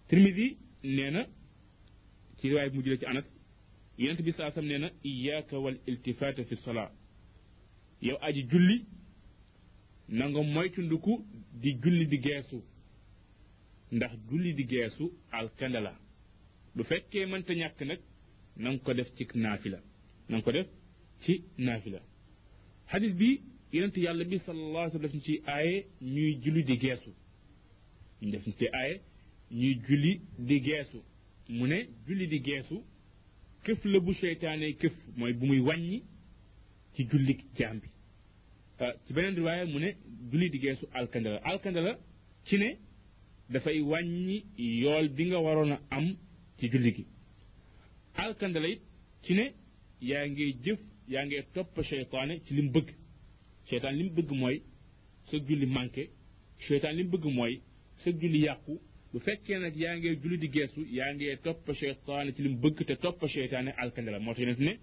tirmidhi 0.08 0.58
neena 0.84 1.26
ci 2.38 2.48
riwaya 2.50 2.70
mu 2.74 2.84
jële 2.84 2.98
ci 2.98 3.06
anas 3.06 3.26
yonent 3.98 4.18
sallallahu 4.20 4.38
alayhi 4.40 4.58
wasallam 4.58 4.70
neena 4.70 4.90
iyyaka 5.04 5.60
wal 5.60 5.78
iltifata 5.88 6.44
fi 6.44 6.56
salat 6.56 6.92
yow 8.06 8.18
aji 8.26 8.42
julli 8.44 8.86
na 10.10 10.26
nga 10.30 10.70
di 11.62 11.70
julli 11.82 12.06
di 12.12 12.18
geesu 12.26 12.58
ndax 13.96 14.12
julli 14.30 14.50
di 14.58 14.64
geesu 14.72 15.06
alkande 15.38 15.80
la 15.86 15.94
bu 16.76 16.82
fekkee 16.90 17.26
mënta 17.32 17.54
ñàkk 17.62 17.80
nag 17.90 18.00
na 18.64 18.70
ko 18.86 18.94
def 19.00 19.10
ci 19.18 19.24
naafi 19.44 19.70
la 19.74 19.80
nga 20.30 20.38
ko 20.46 20.52
def 20.58 20.68
ci 21.24 21.34
naafila 21.66 22.00
xadis 22.90 23.14
bi 23.20 23.30
yonent 23.76 23.98
yàlla 24.04 24.24
bi 24.32 24.38
sallallahu 24.46 24.86
alayhi 24.86 24.98
wa 25.02 25.08
def 25.12 25.24
ci 25.26 25.34
aaye 25.54 25.78
ñuy 26.14 26.32
julli 26.44 26.64
di 26.64 26.76
geesu 26.84 27.12
def 28.32 28.44
ci 28.60 28.66
aaye 28.74 28.96
ñuy 29.60 29.76
julli 29.88 30.14
di 30.38 30.60
geesu 30.66 31.00
mu 31.50 31.66
ne 31.68 31.80
julli 32.06 32.28
di 32.28 32.40
geesu 32.46 32.78
këf 33.64 33.86
la 33.86 34.00
bu 34.00 34.14
seytaane 34.14 34.74
këf 34.82 34.96
mooy 35.18 35.34
bu 35.34 35.46
muy 35.46 35.60
wàññi 35.68 36.00
ci 36.94 37.02
julli 37.10 37.34
jaam 37.58 37.80
bi 37.82 37.95
Euh, 38.82 38.92
ci 39.08 39.14
beneen 39.14 39.36
riwaaya 39.36 39.66
mu 39.66 39.80
ne 39.80 39.90
julli 40.30 40.50
di 40.50 40.60
geesu 40.60 40.86
alkande 40.94 41.30
la 41.30 41.38
alkande 41.50 41.80
ci 42.46 42.58
ne 42.58 42.78
dafay 43.50 43.80
wàññi 43.82 44.38
yool 44.82 45.08
bi 45.16 45.24
nga 45.28 45.40
waroon 45.40 45.72
a 45.72 45.80
am 45.96 46.14
ci 46.60 46.68
julli 46.68 46.92
gi 46.92 47.06
alkande 48.18 48.60
la 48.60 48.68
ci 49.24 49.34
ne 49.34 49.46
yaa 50.02 50.26
ngi 50.28 50.46
jëf 50.64 50.80
yaa 51.08 51.24
ngee 51.26 51.44
topp 51.54 51.74
seytaane 51.90 52.34
ci 52.46 52.52
li 52.54 52.62
mu 52.64 52.72
bëgg 52.76 52.90
seytaan 53.70 53.96
li 53.98 54.04
mu 54.04 54.12
bëgg 54.18 54.32
mooy 54.42 54.58
sa 55.28 55.36
julli 55.48 55.66
manqué 55.66 56.04
seytaan 56.68 56.98
li 56.98 57.04
bëgg 57.12 57.24
mooy 57.38 57.54
sa 58.02 58.10
julli 58.20 58.40
yàqu 58.46 58.74
bu 59.12 59.18
fekkee 59.26 59.58
nag 59.60 59.74
yaa 59.84 59.96
ngee 59.98 60.20
julli 60.22 60.38
di 60.42 60.50
geesu 60.56 60.82
yaa 60.98 61.12
ngi 61.14 61.26
topp 61.46 61.66
seytaane 61.80 62.30
ci 62.36 62.40
li 62.44 62.50
mu 62.52 62.58
bëgg 62.64 62.78
te 62.88 62.96
topp 63.04 63.20
seytaane 63.36 63.72
alkande 63.82 64.10
la 64.12 64.20
moo 64.20 64.34
tax 64.34 64.40
yonent 64.44 64.62
ne 64.68 64.74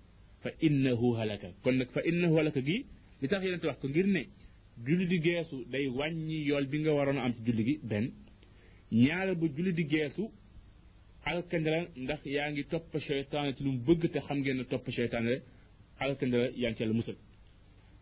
fa 0.42 0.50
innahu 0.66 1.08
halaka 1.18 1.48
kon 1.62 1.74
nag 1.80 1.88
fa 1.94 2.00
innahu 2.10 2.34
halaka 2.38 2.60
gi 2.68 2.78
li 3.22 3.28
tax 3.30 3.40
yonent 3.44 3.64
wax 3.66 3.76
ko 3.82 3.86
ngir 3.88 4.06
ne 4.06 4.22
julli 4.86 5.06
di 5.10 5.18
geesu 5.24 5.56
day 5.72 5.86
wàññi 5.98 6.38
yool 6.48 6.66
bi 6.72 6.78
nga 6.80 6.92
waroon 6.96 7.16
a 7.18 7.22
am 7.26 7.32
ci 7.34 7.40
julli 7.46 7.62
gi 7.66 7.78
benn 7.90 8.06
ñaareel 8.90 9.36
bu 9.40 9.46
julli 9.56 9.72
di 9.74 9.84
geesu 9.92 10.22
alkandala 11.30 11.78
ndax 12.04 12.20
yaa 12.36 12.48
ngi 12.50 12.64
topp 12.72 12.92
seytaane 13.06 13.54
ci 13.56 13.62
lu 13.64 13.70
mu 13.74 13.80
bëgg 13.86 14.02
te 14.12 14.18
xam 14.26 14.38
ngeen 14.40 14.56
ne 14.58 14.64
topp 14.72 14.86
seytaane 14.96 15.28
rek 15.34 15.42
alkandala 16.04 16.46
yaa 16.60 16.70
ngi 16.70 16.78
ci 16.78 16.84
la 16.86 16.92
musal 16.98 17.16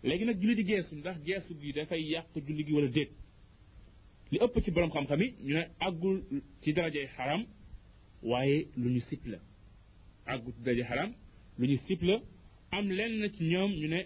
léegi 0.09 0.25
nag 0.25 0.37
julli 0.41 0.55
di 0.61 0.65
geesu 0.71 0.93
ndax 1.01 1.17
geesu 1.29 1.51
gi 1.61 1.71
dafay 1.77 2.03
yàq 2.13 2.27
julli 2.47 2.63
gi 2.67 2.73
walla 2.77 2.91
déet 2.97 3.11
li 4.33 4.39
ëpp 4.45 4.55
ci 4.65 4.71
boroom 4.75 4.91
xam-xam 4.95 5.21
yi 5.23 5.55
àggul 5.87 6.17
ci 6.63 6.73
darajay 6.77 7.07
xaram 7.17 7.43
waaye 8.31 8.59
lu 8.81 8.89
ñu 8.95 9.01
sip 9.09 9.23
la 9.33 9.39
àggul 10.33 10.53
ci 10.57 10.63
darajay 10.65 10.87
xaram 10.91 11.11
lu 11.59 11.65
ñu 11.71 11.77
sip 11.87 12.01
la 12.09 12.15
am 12.77 12.87
lenn 12.99 13.23
ci 13.35 13.41
ñoom 13.51 13.73
ñu 13.83 13.89
ne 13.95 14.01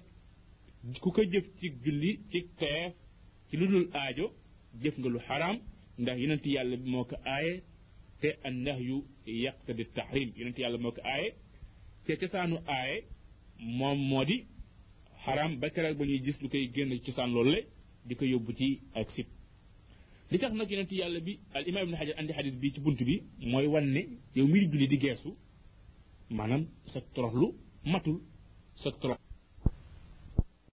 ku 1.02 1.10
ko 1.14 1.22
jëf 1.24 1.46
ci 1.58 1.70
julli 1.82 2.20
ci 2.30 2.46
teef 2.58 2.92
ci 3.48 3.56
lu 3.56 3.66
dul 3.68 3.86
aajo 3.94 4.26
jëf 4.82 4.98
nga 4.98 5.08
lu 5.08 5.18
xaraam 5.18 5.56
ndax 5.98 6.18
yonent 6.20 6.44
yàlla 6.46 6.76
bi 6.76 6.90
moo 6.90 7.04
ko 7.04 7.16
aaye 7.24 7.62
te 8.20 8.28
an 8.46 8.54
nahyu 8.64 8.96
yaqtadi 9.26 9.84
tahrim 9.94 10.30
yonent 10.36 10.58
yàlla 10.58 10.78
moo 10.78 10.92
ko 10.92 11.00
aaye 11.04 11.28
te 12.04 12.12
cosaanu 12.20 12.56
aaye 12.76 12.96
moom 13.78 13.98
moo 14.10 14.24
di 14.24 14.36
xaraam 15.24 15.52
ba 15.60 15.66
keroog 15.70 15.96
ba 15.98 16.04
ñuy 16.04 16.20
gis 16.24 16.36
lu 16.42 16.48
koy 16.48 16.64
génn 16.74 16.90
cosaan 17.04 17.30
loolu 17.34 17.50
la 17.50 17.60
di 18.08 18.14
ko 18.16 18.24
yóbbu 18.24 18.52
ci 18.58 18.80
ak 18.94 19.10
sib 19.14 19.26
li 20.30 20.38
tax 20.38 20.52
nag 20.54 20.70
yonent 20.70 20.92
yàlla 20.92 21.20
bi 21.20 21.38
al 21.54 21.64
imaam 21.68 21.84
ibn 21.86 21.96
xajar 22.00 22.14
andi 22.20 22.32
xadis 22.32 22.56
bi 22.60 22.72
ci 22.72 22.80
bunt 22.80 23.00
bi 23.08 23.22
mooy 23.50 23.66
wan 23.66 23.86
ne 23.94 24.02
yow 24.36 24.46
mi 24.46 24.58
di 24.60 24.66
julli 24.70 24.86
di 24.88 24.98
geesu 24.98 25.30
maanaam 26.36 26.62
sa 26.92 26.98
toroxlu 27.14 27.46
matul 27.92 28.16
sa 28.82 28.90
torox 29.00 29.23